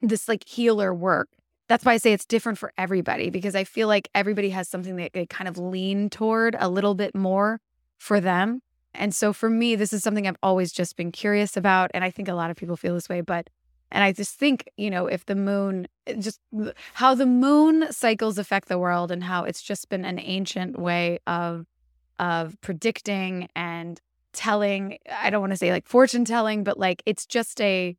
this 0.01 0.27
like 0.27 0.47
healer 0.47 0.93
work. 0.93 1.29
That's 1.69 1.83
why 1.83 1.93
I 1.93 1.97
say 1.97 2.13
it's 2.13 2.25
different 2.25 2.57
for 2.57 2.71
everybody 2.77 3.29
because 3.29 3.55
I 3.55 3.63
feel 3.63 3.87
like 3.87 4.09
everybody 4.15 4.49
has 4.51 4.69
something 4.69 4.95
that 4.95 5.13
they 5.13 5.25
kind 5.25 5.47
of 5.47 5.57
lean 5.57 6.09
toward 6.09 6.55
a 6.59 6.69
little 6.69 6.95
bit 6.95 7.13
more 7.13 7.59
for 7.97 8.19
them. 8.19 8.61
And 8.97 9.13
so 9.13 9.31
for 9.31 9.49
me, 9.49 9.75
this 9.75 9.93
is 9.93 10.03
something 10.03 10.27
I've 10.27 10.37
always 10.43 10.71
just 10.71 10.97
been 10.97 11.11
curious 11.11 11.55
about. 11.55 11.91
And 11.93 12.03
I 12.03 12.09
think 12.09 12.27
a 12.27 12.33
lot 12.33 12.49
of 12.49 12.57
people 12.57 12.75
feel 12.75 12.95
this 12.95 13.07
way. 13.07 13.21
But, 13.21 13.49
and 13.91 14.03
I 14.03 14.11
just 14.11 14.37
think, 14.37 14.69
you 14.75 14.89
know, 14.89 15.05
if 15.05 15.25
the 15.25 15.35
moon, 15.35 15.87
eh, 16.07 16.15
just 16.15 16.39
how 16.93 17.13
the 17.13 17.27
moon 17.27 17.91
cycles 17.91 18.37
affect 18.37 18.67
the 18.67 18.79
world 18.79 19.11
and 19.11 19.23
how 19.23 19.43
it's 19.43 19.61
just 19.61 19.87
been 19.87 20.03
an 20.03 20.19
ancient 20.19 20.77
way 20.79 21.19
of, 21.27 21.67
of 22.19 22.59
predicting 22.61 23.47
and 23.55 24.01
telling. 24.33 24.97
I 25.11 25.29
don't 25.29 25.41
want 25.41 25.53
to 25.53 25.57
say 25.57 25.71
like 25.71 25.87
fortune 25.87 26.25
telling, 26.25 26.63
but 26.63 26.79
like 26.79 27.03
it's 27.05 27.27
just 27.27 27.61
a, 27.61 27.95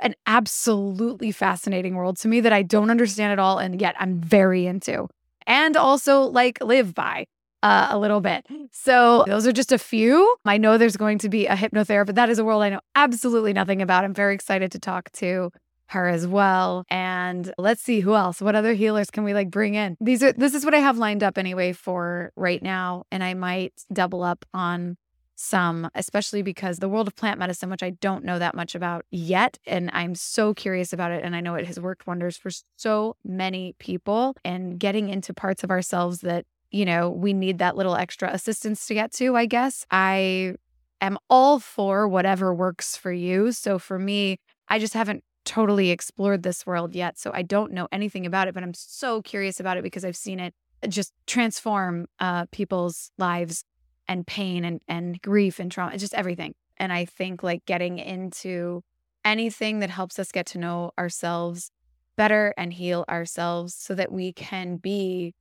an 0.00 0.14
absolutely 0.26 1.32
fascinating 1.32 1.96
world 1.96 2.16
to 2.18 2.28
me 2.28 2.40
that 2.40 2.52
I 2.52 2.62
don't 2.62 2.90
understand 2.90 3.32
at 3.32 3.38
all. 3.38 3.58
And 3.58 3.80
yet 3.80 3.94
I'm 3.98 4.20
very 4.20 4.66
into 4.66 5.08
and 5.46 5.76
also 5.76 6.22
like 6.22 6.62
live 6.62 6.94
by 6.94 7.26
uh, 7.62 7.88
a 7.90 7.98
little 7.98 8.20
bit. 8.20 8.46
So 8.72 9.24
those 9.26 9.46
are 9.46 9.52
just 9.52 9.72
a 9.72 9.78
few. 9.78 10.36
I 10.44 10.58
know 10.58 10.78
there's 10.78 10.96
going 10.96 11.18
to 11.18 11.28
be 11.28 11.46
a 11.46 11.54
hypnotherapist. 11.54 12.14
That 12.14 12.30
is 12.30 12.38
a 12.38 12.44
world 12.44 12.62
I 12.62 12.70
know 12.70 12.80
absolutely 12.94 13.52
nothing 13.52 13.82
about. 13.82 14.04
I'm 14.04 14.14
very 14.14 14.34
excited 14.34 14.72
to 14.72 14.78
talk 14.78 15.10
to 15.12 15.50
her 15.88 16.06
as 16.06 16.26
well. 16.26 16.84
And 16.90 17.52
let's 17.56 17.82
see 17.82 18.00
who 18.00 18.14
else. 18.14 18.40
What 18.40 18.54
other 18.54 18.74
healers 18.74 19.10
can 19.10 19.24
we 19.24 19.34
like 19.34 19.50
bring 19.50 19.74
in? 19.74 19.96
These 20.00 20.22
are 20.22 20.32
this 20.32 20.54
is 20.54 20.64
what 20.64 20.74
I 20.74 20.78
have 20.78 20.98
lined 20.98 21.22
up 21.22 21.38
anyway 21.38 21.72
for 21.72 22.30
right 22.36 22.62
now. 22.62 23.04
And 23.10 23.24
I 23.24 23.34
might 23.34 23.72
double 23.92 24.22
up 24.22 24.44
on 24.52 24.96
some, 25.40 25.88
especially 25.94 26.42
because 26.42 26.78
the 26.78 26.88
world 26.88 27.06
of 27.06 27.14
plant 27.14 27.38
medicine, 27.38 27.70
which 27.70 27.82
I 27.82 27.90
don't 27.90 28.24
know 28.24 28.38
that 28.40 28.56
much 28.56 28.74
about 28.74 29.04
yet, 29.10 29.56
and 29.66 29.88
I'm 29.92 30.16
so 30.16 30.52
curious 30.52 30.92
about 30.92 31.12
it. 31.12 31.22
And 31.24 31.36
I 31.36 31.40
know 31.40 31.54
it 31.54 31.66
has 31.66 31.78
worked 31.78 32.08
wonders 32.08 32.36
for 32.36 32.50
so 32.76 33.16
many 33.24 33.74
people 33.78 34.36
and 34.44 34.80
getting 34.80 35.08
into 35.08 35.32
parts 35.32 35.62
of 35.62 35.70
ourselves 35.70 36.20
that, 36.20 36.44
you 36.70 36.84
know, 36.84 37.10
we 37.10 37.32
need 37.32 37.58
that 37.58 37.76
little 37.76 37.96
extra 37.96 38.32
assistance 38.32 38.86
to 38.86 38.94
get 38.94 39.12
to, 39.12 39.36
I 39.36 39.46
guess. 39.46 39.86
I 39.90 40.54
am 41.00 41.18
all 41.30 41.58
for 41.58 42.08
whatever 42.08 42.54
works 42.54 42.96
for 42.96 43.12
you. 43.12 43.52
So 43.52 43.78
for 43.78 43.98
me, 43.98 44.38
I 44.68 44.78
just 44.78 44.94
haven't 44.94 45.24
totally 45.44 45.90
explored 45.90 46.42
this 46.42 46.66
world 46.66 46.94
yet. 46.94 47.18
So 47.18 47.30
I 47.32 47.42
don't 47.42 47.72
know 47.72 47.88
anything 47.90 48.26
about 48.26 48.48
it, 48.48 48.54
but 48.54 48.62
I'm 48.62 48.74
so 48.74 49.22
curious 49.22 49.60
about 49.60 49.78
it 49.78 49.82
because 49.82 50.04
I've 50.04 50.16
seen 50.16 50.40
it 50.40 50.54
just 50.88 51.12
transform 51.26 52.06
uh, 52.20 52.46
people's 52.52 53.10
lives 53.18 53.64
and 54.06 54.26
pain 54.26 54.64
and, 54.64 54.80
and 54.86 55.20
grief 55.22 55.58
and 55.58 55.72
trauma, 55.72 55.96
just 55.98 56.14
everything. 56.14 56.54
And 56.76 56.92
I 56.92 57.04
think 57.04 57.42
like 57.42 57.64
getting 57.66 57.98
into 57.98 58.82
anything 59.24 59.80
that 59.80 59.90
helps 59.90 60.18
us 60.18 60.30
get 60.30 60.46
to 60.46 60.58
know 60.58 60.92
ourselves 60.98 61.70
better 62.16 62.54
and 62.56 62.72
heal 62.72 63.04
ourselves 63.08 63.74
so 63.74 63.94
that 63.94 64.12
we 64.12 64.32
can 64.32 64.76
be 64.76 65.34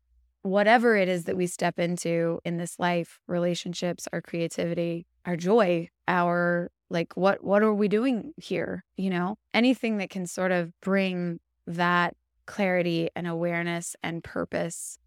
whatever 0.48 0.96
it 0.96 1.08
is 1.08 1.26
that 1.26 1.38
we 1.38 1.48
step 1.48 1.80
into 1.80 2.40
in 2.46 2.58
this 2.58 2.80
life 2.80 3.20
relationships 3.28 4.08
our 4.14 4.22
creativity 4.22 5.06
our 5.26 5.36
joy 5.36 5.88
our 6.08 6.72
like 6.90 7.16
what 7.16 7.44
what 7.44 7.62
are 7.62 7.74
we 7.74 7.88
doing 7.88 8.34
here 8.38 8.84
you 8.96 9.10
know 9.10 9.36
anything 9.54 9.98
that 9.98 10.10
can 10.10 10.26
sort 10.26 10.52
of 10.52 10.72
bring 10.82 11.40
that 11.66 12.16
clarity 12.46 13.10
and 13.16 13.28
awareness 13.28 13.96
and 14.02 14.24
purpose 14.24 14.98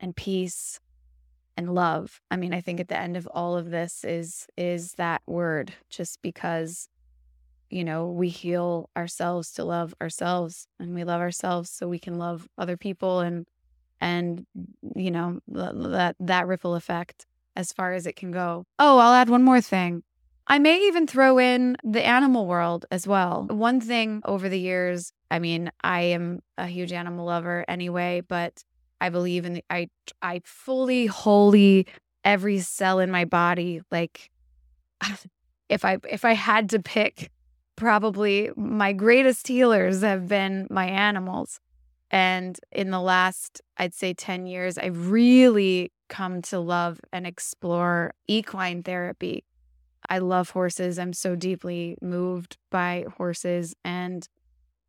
and 0.00 0.14
peace 0.14 0.78
and 1.56 1.74
love. 1.74 2.20
I 2.30 2.36
mean, 2.36 2.54
I 2.54 2.60
think 2.60 2.78
at 2.78 2.86
the 2.86 2.96
end 2.96 3.16
of 3.16 3.26
all 3.26 3.56
of 3.56 3.70
this 3.70 4.04
is 4.04 4.46
is 4.56 4.92
that 4.92 5.22
word 5.26 5.72
just 5.90 6.22
because 6.22 6.88
you 7.70 7.84
know, 7.84 8.08
we 8.08 8.30
heal 8.30 8.88
ourselves 8.96 9.52
to 9.52 9.62
love 9.62 9.94
ourselves 10.00 10.66
and 10.80 10.94
we 10.94 11.04
love 11.04 11.20
ourselves 11.20 11.68
so 11.68 11.86
we 11.86 11.98
can 11.98 12.14
love 12.14 12.48
other 12.56 12.78
people 12.78 13.20
and 13.20 13.46
and 14.00 14.46
you 14.94 15.10
know, 15.10 15.40
that 15.48 16.16
that 16.20 16.46
ripple 16.46 16.74
effect 16.74 17.26
as 17.56 17.72
far 17.72 17.92
as 17.92 18.06
it 18.06 18.16
can 18.16 18.30
go. 18.30 18.64
Oh, 18.78 18.98
I'll 18.98 19.14
add 19.14 19.28
one 19.28 19.42
more 19.42 19.60
thing. 19.60 20.02
I 20.46 20.58
may 20.58 20.86
even 20.86 21.06
throw 21.06 21.38
in 21.38 21.76
the 21.84 22.04
animal 22.04 22.46
world 22.46 22.86
as 22.90 23.06
well. 23.06 23.46
One 23.50 23.80
thing 23.80 24.22
over 24.24 24.48
the 24.48 24.58
years, 24.58 25.12
I 25.30 25.40
mean, 25.40 25.70
I 25.84 26.00
am 26.02 26.40
a 26.56 26.66
huge 26.66 26.92
animal 26.92 27.26
lover 27.26 27.66
anyway, 27.68 28.22
but 28.26 28.64
I 29.00 29.10
believe 29.10 29.44
in 29.44 29.54
the, 29.54 29.64
I 29.68 29.88
I 30.22 30.40
fully 30.44 31.06
wholly 31.06 31.86
every 32.24 32.58
cell 32.60 32.98
in 32.98 33.10
my 33.10 33.24
body 33.24 33.80
like 33.90 34.30
if 35.68 35.84
I 35.84 35.98
if 36.08 36.24
I 36.24 36.32
had 36.32 36.70
to 36.70 36.80
pick 36.80 37.30
probably 37.76 38.50
my 38.56 38.92
greatest 38.92 39.46
healers 39.46 40.02
have 40.02 40.28
been 40.28 40.66
my 40.70 40.86
animals. 40.86 41.60
And 42.10 42.58
in 42.72 42.90
the 42.90 43.00
last 43.00 43.60
I'd 43.76 43.94
say 43.94 44.14
10 44.14 44.46
years 44.46 44.78
I've 44.78 45.10
really 45.10 45.92
come 46.08 46.42
to 46.42 46.58
love 46.58 47.00
and 47.12 47.26
explore 47.26 48.14
equine 48.26 48.82
therapy. 48.82 49.44
I 50.08 50.18
love 50.18 50.50
horses. 50.50 50.98
I'm 50.98 51.12
so 51.12 51.36
deeply 51.36 51.98
moved 52.00 52.56
by 52.70 53.04
horses 53.16 53.74
and 53.84 54.26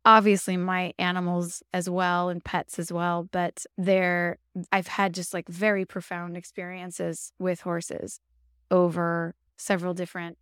obviously 0.04 0.56
my 0.56 0.92
animals 0.98 1.62
as 1.74 1.88
well 1.88 2.30
and 2.30 2.44
pets 2.44 2.78
as 2.78 2.90
well 2.90 3.28
but 3.32 3.64
there 3.76 4.38
i've 4.72 4.86
had 4.86 5.12
just 5.12 5.34
like 5.34 5.46
very 5.48 5.84
profound 5.84 6.36
experiences 6.36 7.32
with 7.38 7.60
horses 7.60 8.20
over 8.70 9.34
several 9.56 9.92
different 9.92 10.38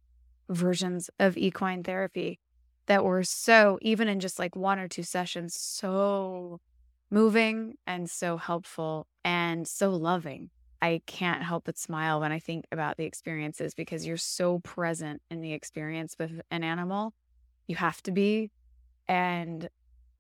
versions 0.48 1.10
of 1.18 1.36
equine 1.36 1.82
therapy 1.82 2.38
that 2.86 3.04
were 3.04 3.24
so 3.24 3.78
even 3.82 4.06
in 4.08 4.20
just 4.20 4.38
like 4.38 4.54
one 4.54 4.78
or 4.78 4.86
two 4.86 5.02
sessions 5.02 5.54
so 5.54 6.60
moving 7.10 7.74
and 7.86 8.08
so 8.08 8.36
helpful 8.36 9.06
and 9.24 9.66
so 9.66 9.90
loving 9.90 10.50
i 10.82 11.00
can't 11.06 11.42
help 11.42 11.64
but 11.64 11.78
smile 11.78 12.20
when 12.20 12.32
i 12.32 12.38
think 12.38 12.64
about 12.70 12.96
the 12.96 13.04
experiences 13.04 13.74
because 13.74 14.06
you're 14.06 14.16
so 14.16 14.58
present 14.60 15.20
in 15.30 15.40
the 15.40 15.52
experience 15.52 16.16
with 16.18 16.40
an 16.50 16.62
animal 16.62 17.12
you 17.66 17.76
have 17.76 18.02
to 18.02 18.12
be 18.12 18.50
and 19.08 19.68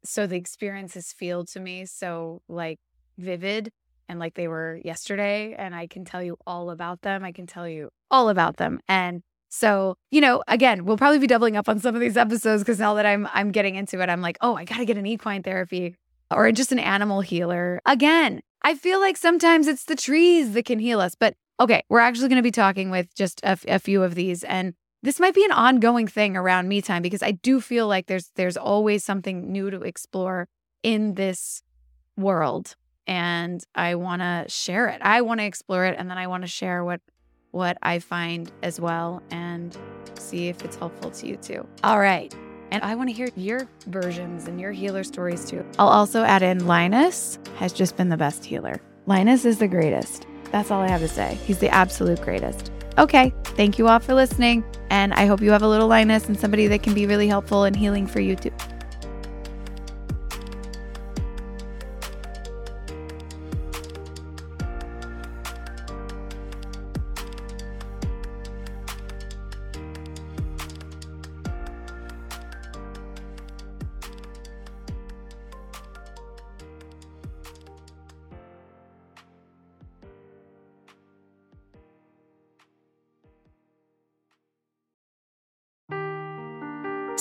so 0.04 0.26
the 0.26 0.36
experiences 0.36 1.12
feel 1.12 1.44
to 1.44 1.60
me 1.60 1.84
so 1.84 2.40
like 2.48 2.78
vivid 3.18 3.70
and 4.08 4.18
like 4.18 4.34
they 4.34 4.48
were 4.48 4.80
yesterday. 4.84 5.54
And 5.56 5.74
I 5.74 5.86
can 5.86 6.04
tell 6.04 6.22
you 6.22 6.38
all 6.46 6.70
about 6.70 7.02
them. 7.02 7.24
I 7.24 7.32
can 7.32 7.46
tell 7.46 7.68
you 7.68 7.90
all 8.10 8.28
about 8.28 8.56
them. 8.56 8.80
And 8.88 9.22
so, 9.50 9.96
you 10.10 10.20
know, 10.20 10.42
again, 10.48 10.84
we'll 10.84 10.96
probably 10.96 11.18
be 11.18 11.26
doubling 11.26 11.56
up 11.56 11.68
on 11.68 11.78
some 11.78 11.94
of 11.94 12.00
these 12.00 12.16
episodes 12.16 12.62
because 12.62 12.78
now 12.78 12.94
that 12.94 13.06
I'm 13.06 13.28
I'm 13.32 13.50
getting 13.50 13.76
into 13.76 14.00
it, 14.00 14.08
I'm 14.08 14.20
like, 14.20 14.38
oh, 14.40 14.54
I 14.56 14.64
gotta 14.64 14.84
get 14.84 14.98
an 14.98 15.06
equine 15.06 15.42
therapy 15.42 15.96
or 16.30 16.50
just 16.52 16.72
an 16.72 16.78
animal 16.78 17.20
healer. 17.20 17.80
Again, 17.86 18.40
I 18.62 18.74
feel 18.74 19.00
like 19.00 19.16
sometimes 19.16 19.66
it's 19.66 19.84
the 19.84 19.96
trees 19.96 20.52
that 20.52 20.64
can 20.64 20.78
heal 20.78 21.00
us. 21.00 21.14
But 21.14 21.34
okay, 21.60 21.82
we're 21.88 22.00
actually 22.00 22.28
going 22.28 22.36
to 22.36 22.42
be 22.42 22.50
talking 22.50 22.90
with 22.90 23.14
just 23.14 23.40
a, 23.42 23.58
a 23.68 23.78
few 23.78 24.02
of 24.02 24.14
these. 24.14 24.44
And 24.44 24.74
this 25.02 25.20
might 25.20 25.34
be 25.34 25.44
an 25.44 25.52
ongoing 25.52 26.06
thing 26.06 26.36
around 26.36 26.68
me 26.68 26.82
time 26.82 27.02
because 27.02 27.22
I 27.22 27.32
do 27.32 27.60
feel 27.60 27.86
like 27.86 28.06
there's 28.06 28.30
there's 28.34 28.56
always 28.56 29.04
something 29.04 29.52
new 29.52 29.70
to 29.70 29.82
explore 29.82 30.48
in 30.82 31.14
this 31.14 31.62
world 32.16 32.74
and 33.06 33.62
I 33.74 33.94
want 33.94 34.22
to 34.22 34.44
share 34.48 34.88
it. 34.88 35.00
I 35.02 35.22
want 35.22 35.40
to 35.40 35.44
explore 35.44 35.86
it 35.86 35.96
and 35.98 36.10
then 36.10 36.18
I 36.18 36.26
want 36.26 36.42
to 36.42 36.48
share 36.48 36.84
what 36.84 37.00
what 37.52 37.78
I 37.82 37.98
find 37.98 38.50
as 38.62 38.80
well 38.80 39.22
and 39.30 39.76
see 40.18 40.48
if 40.48 40.64
it's 40.64 40.76
helpful 40.76 41.10
to 41.12 41.26
you 41.26 41.36
too. 41.36 41.66
All 41.82 41.98
right. 41.98 42.34
And 42.70 42.82
I 42.84 42.94
want 42.94 43.08
to 43.08 43.14
hear 43.14 43.28
your 43.36 43.68
versions 43.86 44.48
and 44.48 44.60
your 44.60 44.72
healer 44.72 45.04
stories 45.04 45.48
too. 45.48 45.64
I'll 45.78 45.88
also 45.88 46.22
add 46.22 46.42
in 46.42 46.66
Linus 46.66 47.38
has 47.56 47.72
just 47.72 47.96
been 47.96 48.08
the 48.08 48.16
best 48.16 48.44
healer. 48.44 48.80
Linus 49.06 49.44
is 49.44 49.58
the 49.58 49.68
greatest. 49.68 50.26
That's 50.52 50.70
all 50.70 50.80
I 50.80 50.88
have 50.88 51.00
to 51.00 51.08
say. 51.08 51.38
He's 51.44 51.58
the 51.58 51.68
absolute 51.68 52.20
greatest. 52.22 52.70
Okay, 52.98 53.32
thank 53.44 53.78
you 53.78 53.88
all 53.88 54.00
for 54.00 54.14
listening. 54.14 54.64
And 54.90 55.14
I 55.14 55.26
hope 55.26 55.40
you 55.40 55.50
have 55.50 55.62
a 55.62 55.68
little 55.68 55.88
Linus 55.88 56.26
and 56.26 56.38
somebody 56.38 56.66
that 56.66 56.82
can 56.82 56.94
be 56.94 57.06
really 57.06 57.28
helpful 57.28 57.64
and 57.64 57.76
healing 57.76 58.06
for 58.06 58.20
you 58.20 58.36
too. 58.36 58.52